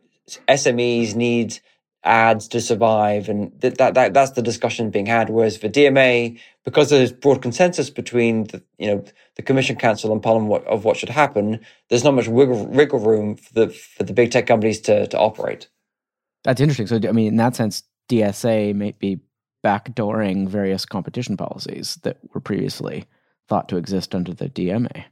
SMEs 0.47 1.15
need 1.15 1.59
ads 2.03 2.47
to 2.49 2.61
survive, 2.61 3.29
and 3.29 3.51
that, 3.61 3.77
that, 3.77 3.93
that 3.93 4.13
that's 4.13 4.31
the 4.31 4.41
discussion 4.41 4.89
being 4.89 5.05
had. 5.05 5.29
Whereas 5.29 5.57
for 5.57 5.69
DMA, 5.69 6.39
because 6.65 6.89
there's 6.89 7.11
broad 7.11 7.41
consensus 7.41 7.89
between 7.89 8.45
the 8.45 8.61
you 8.77 8.87
know 8.87 9.05
the 9.35 9.41
Commission 9.41 9.75
Council 9.75 10.11
and 10.11 10.21
Parliament 10.21 10.65
of 10.65 10.85
what 10.85 10.97
should 10.97 11.09
happen, 11.09 11.59
there's 11.89 12.03
not 12.03 12.13
much 12.13 12.27
wiggle, 12.27 12.65
wiggle 12.67 12.99
room 12.99 13.35
for 13.35 13.53
the 13.53 13.69
for 13.69 14.03
the 14.03 14.13
big 14.13 14.31
tech 14.31 14.47
companies 14.47 14.81
to 14.81 15.07
to 15.07 15.17
operate. 15.17 15.69
That's 16.43 16.61
interesting. 16.61 16.87
So 16.87 16.99
I 17.07 17.11
mean, 17.11 17.27
in 17.27 17.37
that 17.37 17.55
sense, 17.55 17.83
DSA 18.09 18.75
may 18.75 18.91
be 18.91 19.19
backdooring 19.63 20.47
various 20.47 20.85
competition 20.85 21.37
policies 21.37 21.97
that 22.03 22.17
were 22.33 22.41
previously 22.41 23.05
thought 23.47 23.69
to 23.69 23.77
exist 23.77 24.13
under 24.13 24.33
the 24.33 24.49
DMA. 24.49 25.05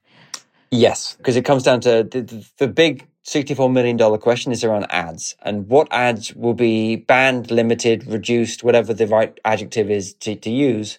Yes, 0.72 1.16
because 1.18 1.36
it 1.36 1.46
comes 1.46 1.64
down 1.64 1.82
to 1.82 2.08
the, 2.10 2.22
the, 2.22 2.50
the 2.58 2.68
big 2.68 3.08
$64 3.26 3.72
million 3.72 3.98
question 4.20 4.52
is 4.52 4.64
around 4.64 4.88
ads 4.90 5.36
and 5.44 5.68
what 5.68 5.88
ads 5.92 6.34
will 6.34 6.56
be 6.56 6.96
banned, 6.96 7.52
limited, 7.52 8.08
reduced, 8.08 8.64
whatever 8.64 8.94
the 8.94 9.08
right 9.08 9.40
adjective 9.46 9.92
is 9.92 10.14
to, 10.16 10.36
to 10.36 10.50
use. 10.50 10.98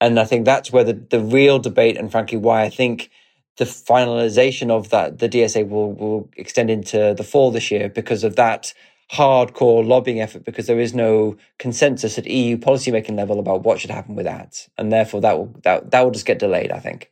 And 0.00 0.20
I 0.20 0.24
think 0.24 0.44
that's 0.44 0.72
where 0.72 0.84
the, 0.84 0.94
the 0.94 1.20
real 1.20 1.58
debate 1.58 1.96
and 1.96 2.10
frankly 2.10 2.36
why 2.36 2.62
I 2.62 2.68
think 2.68 3.10
the 3.56 3.64
finalization 3.64 4.70
of 4.70 4.90
that 4.90 5.18
the 5.18 5.28
DSA 5.28 5.68
will 5.68 5.92
will 5.92 6.30
extend 6.36 6.70
into 6.70 7.14
the 7.16 7.24
fall 7.24 7.50
this 7.50 7.70
year 7.70 7.88
because 7.88 8.24
of 8.24 8.36
that 8.36 8.72
hardcore 9.12 9.86
lobbying 9.86 10.20
effort 10.20 10.44
because 10.44 10.66
there 10.66 10.80
is 10.80 10.94
no 10.94 11.36
consensus 11.58 12.16
at 12.18 12.26
EU 12.26 12.56
policymaking 12.56 13.16
level 13.16 13.38
about 13.38 13.62
what 13.62 13.78
should 13.78 13.90
happen 13.90 14.14
with 14.14 14.26
ads. 14.26 14.70
And 14.78 14.90
therefore 14.90 15.20
that 15.20 15.38
will 15.38 15.54
that, 15.62 15.90
that 15.90 16.02
will 16.02 16.10
just 16.10 16.26
get 16.26 16.38
delayed, 16.38 16.72
I 16.72 16.78
think. 16.78 17.10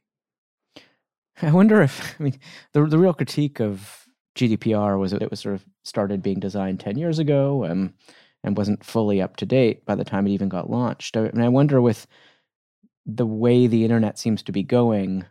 I 1.42 1.50
wonder 1.52 1.82
if 1.82 2.16
I 2.18 2.22
mean 2.22 2.38
the 2.72 2.84
the 2.84 2.98
real 2.98 3.14
critique 3.14 3.60
of 3.60 3.99
GDPR 4.36 4.98
was 4.98 5.12
it 5.12 5.30
was 5.30 5.40
sort 5.40 5.54
of 5.54 5.64
started 5.82 6.22
being 6.22 6.40
designed 6.40 6.80
10 6.80 6.96
years 6.98 7.18
ago 7.18 7.64
and 7.64 7.92
and 8.42 8.56
wasn't 8.56 8.84
fully 8.84 9.20
up 9.20 9.36
to 9.36 9.46
date 9.46 9.84
by 9.84 9.94
the 9.94 10.04
time 10.04 10.26
it 10.26 10.30
even 10.30 10.48
got 10.48 10.70
launched. 10.70 11.16
I, 11.16 11.26
and 11.26 11.42
I 11.42 11.48
wonder 11.48 11.80
with 11.80 12.06
the 13.06 13.26
way 13.26 13.66
the 13.66 13.84
internet 13.84 14.18
seems 14.18 14.42
to 14.44 14.52
be 14.52 14.62
going 14.62 15.26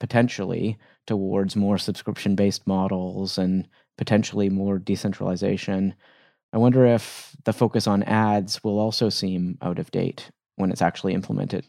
potentially 0.00 0.78
towards 1.06 1.56
more 1.56 1.78
subscription 1.78 2.34
based 2.34 2.66
models 2.66 3.38
and 3.38 3.68
potentially 3.96 4.48
more 4.48 4.78
decentralization. 4.78 5.94
I 6.52 6.58
wonder 6.58 6.86
if 6.86 7.34
the 7.44 7.52
focus 7.52 7.86
on 7.86 8.02
ads 8.04 8.62
will 8.64 8.78
also 8.78 9.08
seem 9.08 9.58
out 9.62 9.78
of 9.78 9.90
date 9.90 10.30
when 10.56 10.70
it's 10.70 10.82
actually 10.82 11.14
implemented. 11.14 11.66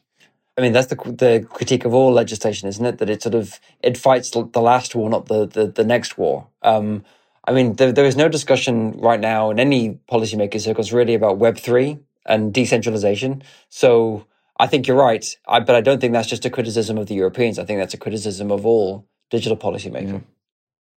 I 0.58 0.62
mean, 0.62 0.74
that's 0.74 0.88
the 0.88 0.96
the 0.96 1.48
critique 1.50 1.86
of 1.86 1.93
all 1.93 2.12
legislation, 2.12 2.67
isn't 2.67 2.86
it? 2.86 2.98
That 2.98 3.10
it 3.10 3.22
sort 3.22 3.36
of 3.36 3.60
it 3.84 3.98
fights 3.98 4.32
the 4.32 4.62
last 4.62 4.96
war, 4.96 5.10
not 5.10 5.28
the 5.28 5.46
the, 5.46 5.67
the 5.67 5.84
next 5.84 6.17
war. 6.17 6.48
Um, 6.63 7.04
I 7.48 7.54
mean, 7.54 7.76
there, 7.76 7.91
there 7.91 8.06
is 8.06 8.17
no 8.17 8.28
discussion 8.28 8.91
right 9.00 9.20
now 9.20 9.52
in 9.52 9.60
any 9.60 10.00
policymaker 10.12 10.60
circles 10.60 10.91
really 10.91 11.13
about 11.13 11.38
Web 11.38 11.58
three 11.58 12.00
and 12.26 12.54
decentralization. 12.54 13.43
So 13.70 14.26
I 14.60 14.67
think 14.67 14.88
you're 14.88 14.98
right, 14.98 15.26
I, 15.48 15.60
but 15.60 15.76
I 15.76 15.82
don't 15.82 16.02
think 16.02 16.13
that's 16.13 16.28
just 16.28 16.46
a 16.46 16.50
criticism 16.50 16.98
of 16.98 17.06
the 17.08 17.15
Europeans. 17.15 17.60
I 17.60 17.65
think 17.65 17.80
that's 17.80 17.93
a 17.93 17.98
criticism 17.98 18.52
of 18.52 18.65
all 18.65 19.08
digital 19.30 19.58
policymaking. 19.58 20.13
Yeah. 20.13 20.20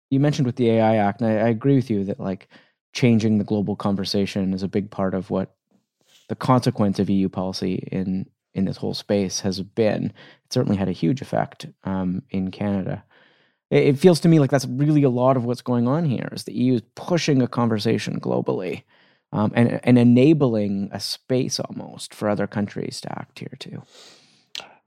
You 0.10 0.20
mentioned 0.20 0.48
with 0.48 0.56
the 0.56 0.72
AI 0.72 0.96
Act, 0.96 1.22
and 1.22 1.30
I, 1.30 1.46
I 1.46 1.50
agree 1.50 1.76
with 1.76 1.90
you 1.90 2.06
that 2.06 2.20
like 2.20 2.48
changing 2.94 3.38
the 3.38 3.44
global 3.44 3.76
conversation 3.76 4.54
is 4.54 4.64
a 4.64 4.68
big 4.68 4.90
part 4.90 5.14
of 5.14 5.30
what 5.30 5.54
the 6.30 6.36
consequence 6.36 6.98
of 6.98 7.10
EU 7.10 7.28
policy 7.28 7.88
in 7.92 8.26
in 8.60 8.66
this 8.66 8.78
whole 8.78 8.94
space 8.94 9.40
has 9.42 9.62
been. 9.62 10.06
It 10.46 10.54
certainly 10.54 10.78
had 10.78 10.90
a 10.90 10.94
huge 10.94 11.22
effect 11.22 11.66
um, 11.84 12.22
in 12.30 12.52
Canada. 12.52 13.04
It, 13.72 13.88
it, 13.88 14.00
feels 14.00 14.20
to 14.22 14.28
me 14.28 14.40
like 14.40 14.52
that's 14.52 14.68
really 14.68 15.04
a 15.04 15.10
lot 15.10 15.38
of 15.38 15.46
what's 15.46 15.62
going 15.62 15.88
on 15.88 16.06
here. 16.06 16.30
Is 16.32 16.44
the 16.44 16.54
EU 16.54 16.76
is 16.76 16.82
pushing 16.96 17.42
a 17.42 17.48
conversation 17.48 18.20
globally 18.20 18.84
um, 19.32 19.52
and 19.56 19.80
and 19.84 19.98
enabling 19.98 20.90
a 20.92 21.00
space 21.00 21.60
almost 21.60 22.14
for 22.14 22.30
other 22.30 22.48
countries 22.48 23.02
to 23.02 23.20
act 23.20 23.40
here 23.40 23.56
too. 23.60 23.84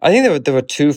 I 0.01 0.11
think 0.11 0.25
there 0.25 0.33
were 0.33 0.39
there 0.39 0.55
were 0.55 0.63
two 0.63 0.93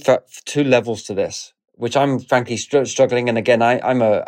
two 0.45 0.63
levels 0.63 1.03
to 1.03 1.13
this, 1.13 1.53
which 1.73 1.95
I'm 1.95 2.19
frankly 2.19 2.57
str- 2.57 2.85
struggling. 2.85 3.29
And 3.29 3.37
again, 3.37 3.61
I, 3.61 3.79
I'm 3.79 4.01
a 4.01 4.25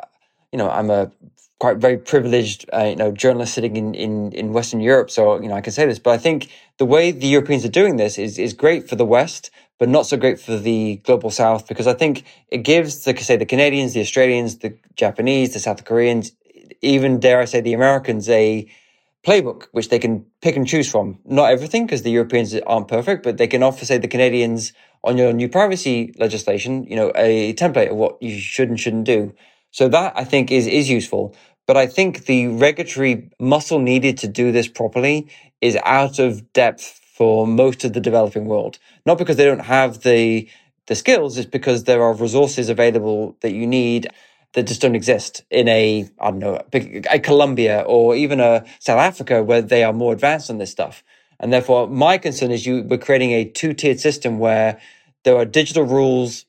you 0.51 0.57
know 0.57 0.69
I'm 0.69 0.89
a 0.89 1.11
quite 1.59 1.77
very 1.77 1.97
privileged, 1.97 2.69
uh, 2.71 2.83
you 2.83 2.95
know, 2.95 3.11
journalist 3.11 3.53
sitting 3.53 3.75
in, 3.75 3.95
in, 3.95 4.31
in 4.33 4.53
Western 4.53 4.79
Europe. 4.79 5.09
So, 5.09 5.41
you 5.41 5.47
know, 5.47 5.55
I 5.55 5.61
can 5.61 5.73
say 5.73 5.85
this, 5.85 5.99
but 5.99 6.11
I 6.11 6.17
think 6.17 6.49
the 6.77 6.85
way 6.85 7.11
the 7.11 7.27
Europeans 7.27 7.65
are 7.65 7.69
doing 7.69 7.97
this 7.97 8.17
is, 8.17 8.37
is 8.37 8.53
great 8.53 8.87
for 8.87 8.95
the 8.95 9.05
West, 9.05 9.49
but 9.79 9.89
not 9.89 10.05
so 10.05 10.17
great 10.17 10.39
for 10.39 10.57
the 10.57 10.97
global 11.03 11.31
South, 11.31 11.67
because 11.67 11.87
I 11.87 11.93
think 11.93 12.25
it 12.49 12.59
gives 12.59 13.03
the, 13.03 13.17
say, 13.17 13.37
the 13.37 13.45
Canadians, 13.45 13.93
the 13.93 14.01
Australians, 14.01 14.57
the 14.59 14.77
Japanese, 14.95 15.53
the 15.53 15.59
South 15.59 15.83
Koreans, 15.83 16.31
even 16.81 17.19
dare 17.19 17.39
I 17.39 17.45
say 17.45 17.61
the 17.61 17.73
Americans, 17.73 18.29
a 18.29 18.69
playbook, 19.25 19.67
which 19.71 19.89
they 19.89 19.99
can 19.99 20.25
pick 20.41 20.55
and 20.55 20.67
choose 20.67 20.89
from. 20.89 21.19
Not 21.25 21.51
everything, 21.51 21.85
because 21.85 22.03
the 22.03 22.11
Europeans 22.11 22.55
aren't 22.67 22.87
perfect, 22.87 23.23
but 23.23 23.37
they 23.37 23.47
can 23.47 23.63
offer, 23.63 23.83
say, 23.83 23.97
the 23.97 24.07
Canadians 24.07 24.73
on 25.03 25.17
your 25.17 25.33
new 25.33 25.49
privacy 25.49 26.13
legislation, 26.17 26.83
you 26.83 26.95
know, 26.95 27.11
a 27.15 27.53
template 27.53 27.89
of 27.89 27.97
what 27.97 28.21
you 28.21 28.39
should 28.39 28.69
and 28.69 28.79
shouldn't 28.79 29.05
do. 29.05 29.33
So 29.71 29.87
that 29.89 30.13
I 30.15 30.23
think 30.23 30.51
is, 30.51 30.65
is 30.65 30.89
useful. 30.89 31.35
But 31.67 31.77
I 31.77 31.85
think 31.85 32.25
the 32.25 32.47
regulatory 32.47 33.29
muscle 33.39 33.79
needed 33.79 34.17
to 34.19 34.27
do 34.27 34.51
this 34.51 34.69
properly 34.69 35.27
is 35.61 35.77
out 35.83 36.17
of 36.17 36.53
depth 36.53 37.01
for 37.13 37.45
most 37.45 37.83
of 37.83 37.93
the 37.93 37.99
developing 37.99 38.45
world. 38.45 38.79
Not 39.05 39.17
because 39.17 39.35
they 39.35 39.45
don't 39.45 39.65
have 39.65 40.01
the, 40.01 40.47
the 40.87 40.95
skills, 40.95 41.37
it's 41.37 41.49
because 41.49 41.83
there 41.83 42.01
are 42.01 42.13
resources 42.13 42.69
available 42.69 43.35
that 43.41 43.51
you 43.51 43.67
need 43.67 44.07
that 44.53 44.67
just 44.67 44.81
don't 44.81 44.95
exist 44.95 45.43
in 45.51 45.67
a, 45.67 46.09
I 46.19 46.31
don't 46.31 46.39
know, 46.39 46.61
a 47.11 47.19
Colombia 47.19 47.81
or 47.81 48.15
even 48.15 48.39
a 48.39 48.65
South 48.79 48.99
Africa 48.99 49.43
where 49.43 49.61
they 49.61 49.83
are 49.83 49.93
more 49.93 50.13
advanced 50.13 50.49
on 50.49 50.57
this 50.59 50.71
stuff. 50.71 51.03
And 51.39 51.51
therefore, 51.51 51.87
my 51.87 52.17
concern 52.17 52.51
is 52.51 52.65
you 52.65 52.83
we're 52.83 52.97
creating 52.97 53.31
a 53.31 53.45
two 53.45 53.73
tiered 53.73 53.99
system 53.99 54.39
where 54.39 54.79
there 55.23 55.35
are 55.35 55.45
digital 55.45 55.83
rules 55.83 56.45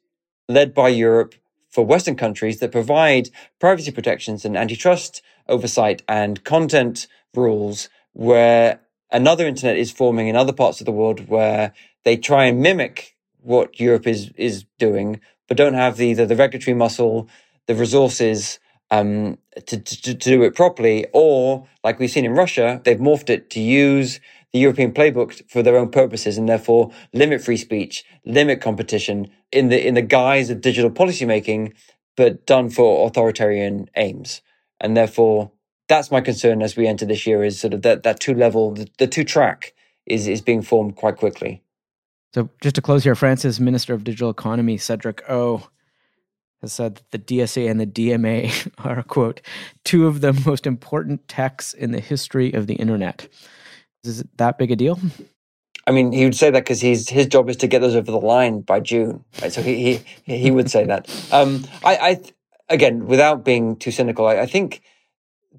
led 0.48 0.72
by 0.74 0.88
Europe 0.88 1.34
for 1.68 1.84
Western 1.84 2.16
countries 2.16 2.60
that 2.60 2.72
provide 2.72 3.30
privacy 3.58 3.90
protections 3.90 4.44
and 4.44 4.56
antitrust 4.56 5.22
oversight 5.48 6.02
and 6.08 6.44
content 6.44 7.06
rules 7.34 7.88
where 8.12 8.80
another 9.10 9.46
internet 9.46 9.76
is 9.76 9.90
forming 9.90 10.28
in 10.28 10.36
other 10.36 10.52
parts 10.52 10.80
of 10.80 10.86
the 10.86 10.92
world 10.92 11.28
where 11.28 11.72
they 12.04 12.16
try 12.16 12.44
and 12.44 12.60
mimic 12.60 13.16
what 13.42 13.78
Europe 13.80 14.06
is 14.06 14.30
is 14.36 14.64
doing, 14.78 15.20
but 15.46 15.56
don't 15.56 15.74
have 15.74 15.96
the 15.96 16.14
the, 16.14 16.26
the 16.26 16.36
regulatory 16.36 16.74
muscle, 16.74 17.28
the 17.66 17.74
resources 17.74 18.58
um, 18.90 19.38
to, 19.66 19.78
to, 19.78 20.00
to 20.00 20.14
do 20.14 20.42
it 20.42 20.54
properly, 20.54 21.06
or 21.12 21.66
like 21.84 21.98
we've 21.98 22.10
seen 22.10 22.24
in 22.24 22.32
Russia, 22.32 22.80
they've 22.84 22.98
morphed 22.98 23.30
it 23.30 23.50
to 23.50 23.60
use 23.60 24.20
the 24.52 24.58
European 24.58 24.92
playbook 24.92 25.42
for 25.50 25.62
their 25.62 25.76
own 25.76 25.90
purposes 25.90 26.38
and 26.38 26.48
therefore 26.48 26.90
limit 27.12 27.42
free 27.42 27.56
speech, 27.56 28.04
limit 28.24 28.60
competition 28.60 29.30
in 29.52 29.68
the 29.68 29.86
in 29.86 29.94
the 29.94 30.02
guise 30.02 30.50
of 30.50 30.60
digital 30.60 30.90
policymaking, 30.90 31.74
but 32.16 32.46
done 32.46 32.70
for 32.70 33.06
authoritarian 33.06 33.88
aims. 33.96 34.40
And 34.80 34.96
therefore, 34.96 35.52
that's 35.88 36.10
my 36.10 36.20
concern 36.20 36.62
as 36.62 36.76
we 36.76 36.86
enter 36.86 37.04
this 37.04 37.26
year 37.26 37.44
is 37.44 37.60
sort 37.60 37.74
of 37.74 37.82
that 37.82 38.02
that 38.04 38.20
two 38.20 38.34
level, 38.34 38.72
the, 38.72 38.88
the 38.98 39.06
two 39.06 39.24
track 39.24 39.74
is 40.06 40.26
is 40.26 40.40
being 40.40 40.62
formed 40.62 40.96
quite 40.96 41.16
quickly. 41.16 41.62
So 42.34 42.50
just 42.60 42.74
to 42.74 42.82
close 42.82 43.04
here, 43.04 43.14
France's 43.14 43.58
Minister 43.58 43.94
of 43.94 44.04
Digital 44.04 44.30
Economy, 44.30 44.76
Cedric 44.76 45.22
O, 45.30 45.68
has 46.60 46.72
said 46.72 46.96
that 46.96 47.10
the 47.10 47.18
DSA 47.18 47.70
and 47.70 47.80
the 47.80 47.86
DMA 47.86 48.70
are, 48.84 49.02
quote, 49.02 49.40
two 49.84 50.06
of 50.06 50.20
the 50.20 50.32
most 50.44 50.66
important 50.66 51.26
texts 51.26 51.72
in 51.72 51.92
the 51.92 52.00
history 52.00 52.52
of 52.52 52.66
the 52.66 52.74
internet. 52.74 53.28
Is 54.08 54.20
it 54.20 54.38
that 54.38 54.58
big 54.58 54.70
a 54.70 54.76
deal? 54.76 54.98
I 55.86 55.90
mean, 55.90 56.12
he 56.12 56.24
would 56.24 56.34
say 56.34 56.50
that 56.50 56.64
because 56.64 56.80
his 56.80 57.08
his 57.08 57.26
job 57.26 57.48
is 57.48 57.56
to 57.58 57.66
get 57.66 57.80
those 57.80 57.96
over 57.96 58.10
the 58.10 58.18
line 58.18 58.60
by 58.60 58.80
June, 58.80 59.24
right? 59.40 59.52
So 59.52 59.62
he 59.62 60.02
he 60.24 60.36
he 60.36 60.50
would 60.50 60.70
say 60.70 60.84
that. 60.84 61.08
Um, 61.32 61.64
I, 61.84 61.96
I 61.96 62.20
again, 62.68 63.06
without 63.06 63.44
being 63.44 63.76
too 63.76 63.90
cynical, 63.90 64.26
I, 64.26 64.40
I 64.40 64.46
think 64.46 64.82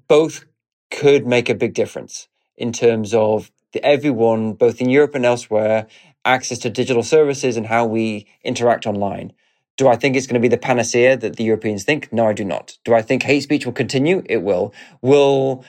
both 0.08 0.44
could 0.90 1.26
make 1.26 1.48
a 1.48 1.54
big 1.54 1.74
difference 1.74 2.28
in 2.56 2.72
terms 2.72 3.14
of 3.14 3.50
the, 3.72 3.84
everyone, 3.84 4.52
both 4.54 4.80
in 4.80 4.88
Europe 4.90 5.14
and 5.14 5.24
elsewhere, 5.24 5.86
access 6.24 6.58
to 6.58 6.70
digital 6.70 7.02
services 7.02 7.56
and 7.56 7.66
how 7.66 7.86
we 7.86 8.26
interact 8.44 8.86
online. 8.86 9.32
Do 9.76 9.88
I 9.88 9.96
think 9.96 10.14
it's 10.14 10.26
going 10.26 10.34
to 10.34 10.40
be 10.40 10.48
the 10.48 10.58
panacea 10.58 11.16
that 11.16 11.36
the 11.36 11.44
Europeans 11.44 11.84
think? 11.84 12.12
No, 12.12 12.26
I 12.26 12.34
do 12.34 12.44
not. 12.44 12.76
Do 12.84 12.94
I 12.94 13.02
think 13.02 13.22
hate 13.22 13.42
speech 13.42 13.64
will 13.64 13.72
continue? 13.72 14.22
It 14.26 14.42
will. 14.42 14.74
Will 15.00 15.64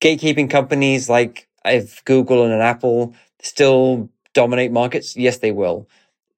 gatekeeping 0.00 0.48
companies 0.48 1.08
like 1.08 1.47
if 1.68 2.04
Google 2.04 2.44
and 2.44 2.52
an 2.52 2.60
Apple 2.60 3.14
still 3.42 4.10
dominate 4.34 4.72
markets, 4.72 5.16
yes, 5.16 5.38
they 5.38 5.52
will. 5.52 5.88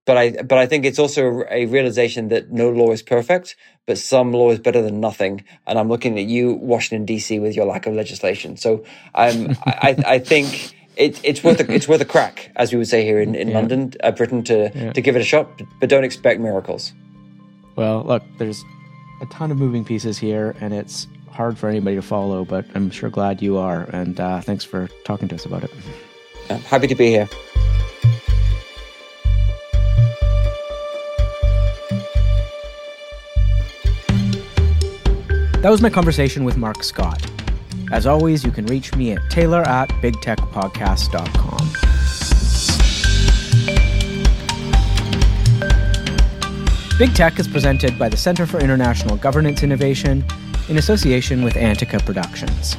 But 0.07 0.17
I, 0.17 0.31
but 0.43 0.59
I 0.59 0.67
think 0.67 0.85
it's 0.87 0.99
also 0.99 1.45
a 1.51 1.67
realization 1.67 2.29
that 2.29 2.51
no 2.51 2.71
law 2.71 2.91
is 2.91 3.03
perfect, 3.03 3.55
but 3.87 3.99
some 3.99 4.33
law 4.33 4.51
is 4.51 4.59
better 4.59 4.83
than 4.83 4.99
nothing. 4.99 5.45
And 5.67 5.79
I'm 5.79 5.89
looking 5.89 6.19
at 6.19 6.25
you, 6.25 6.55
Washington 6.55 7.05
D.C., 7.05 7.39
with 7.39 7.55
your 7.55 7.67
lack 7.67 7.87
of 7.87 7.95
legislation. 7.95 8.57
So 8.57 8.85
um, 9.15 9.57
I, 9.67 9.97
I 10.07 10.19
think 10.19 10.75
it, 10.97 11.21
it's 11.23 11.45
worth 11.45 11.61
a, 11.61 11.73
it's 11.73 11.87
worth 11.87 12.01
a 12.01 12.07
crack, 12.07 12.51
as 12.57 12.73
we 12.73 12.79
would 12.79 12.89
say 12.89 13.05
here 13.05 13.21
in, 13.21 13.35
in 13.35 13.49
yeah. 13.49 13.55
London, 13.55 13.93
uh, 14.03 14.11
Britain, 14.11 14.43
to 14.45 14.71
yeah. 14.75 14.93
to 14.93 15.01
give 15.01 15.17
it 15.17 15.21
a 15.21 15.25
shot. 15.25 15.49
But 15.81 15.89
don't 15.89 16.05
expect 16.05 16.41
miracles. 16.41 16.93
Well, 17.77 18.03
look, 18.05 18.23
there's 18.39 18.65
a 19.21 19.27
ton 19.27 19.51
of 19.51 19.59
moving 19.59 19.85
pieces 19.85 20.19
here, 20.19 20.57
and 20.61 20.75
it's 20.75 21.07
hard 21.33 21.59
for 21.59 21.69
anybody 21.69 21.97
to 21.97 22.03
follow, 22.03 22.45
but 22.45 22.65
I'm 22.75 22.91
sure 22.91 23.11
glad 23.11 23.41
you 23.43 23.59
are. 23.59 23.83
And 23.93 24.19
uh, 24.21 24.41
thanks 24.41 24.65
for 24.65 24.89
talking 25.05 25.29
to 25.29 25.35
us 25.35 25.45
about 25.47 25.65
it. 25.65 25.71
I'm 26.49 26.61
happy 26.61 26.87
to 26.87 26.95
be 26.95 27.09
here. 27.09 27.29
That 35.61 35.71
was 35.71 35.83
my 35.83 35.91
conversation 35.91 36.45
with 36.45 36.57
Mark 36.57 36.83
Scott. 36.83 37.23
As 37.93 38.07
always, 38.07 38.45
you 38.45 38.51
can 38.51 38.65
reach 38.67 38.95
me 38.95 39.13
at 39.13 39.21
taylor 39.31 39.63
at 39.63 39.91
bigtechpodcast.com. 40.01 41.67
Big 46.99 47.15
Tech 47.15 47.39
is 47.39 47.49
presented 47.49 47.99
by 47.99 48.09
the 48.09 48.17
Center 48.17 48.47
for 48.47 48.59
International 48.59 49.17
Governance 49.17 49.63
Innovation 49.63 50.25
in 50.71 50.79
association 50.79 51.43
with 51.43 51.57
Antica 51.57 51.99
Productions. 51.99 52.77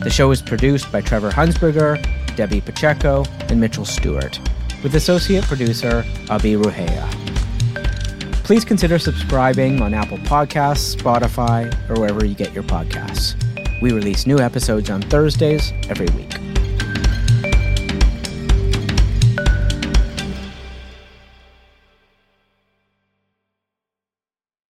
The 0.00 0.10
show 0.10 0.30
is 0.30 0.40
produced 0.40 0.90
by 0.90 1.02
Trevor 1.02 1.30
Hunsberger, 1.30 2.02
Debbie 2.34 2.62
Pacheco, 2.62 3.24
and 3.48 3.60
Mitchell 3.60 3.84
Stewart, 3.84 4.40
with 4.82 4.94
associate 4.94 5.44
producer 5.44 6.02
Abi 6.30 6.54
Ruheya. 6.54 7.06
Please 8.42 8.64
consider 8.64 8.98
subscribing 8.98 9.82
on 9.82 9.92
Apple 9.92 10.18
Podcasts, 10.18 10.96
Spotify, 10.96 11.72
or 11.90 12.00
wherever 12.00 12.24
you 12.24 12.34
get 12.34 12.54
your 12.54 12.64
podcasts. 12.64 13.34
We 13.82 13.92
release 13.92 14.26
new 14.26 14.38
episodes 14.38 14.88
on 14.88 15.02
Thursdays 15.02 15.72
every 15.90 16.06
week. 16.16 16.45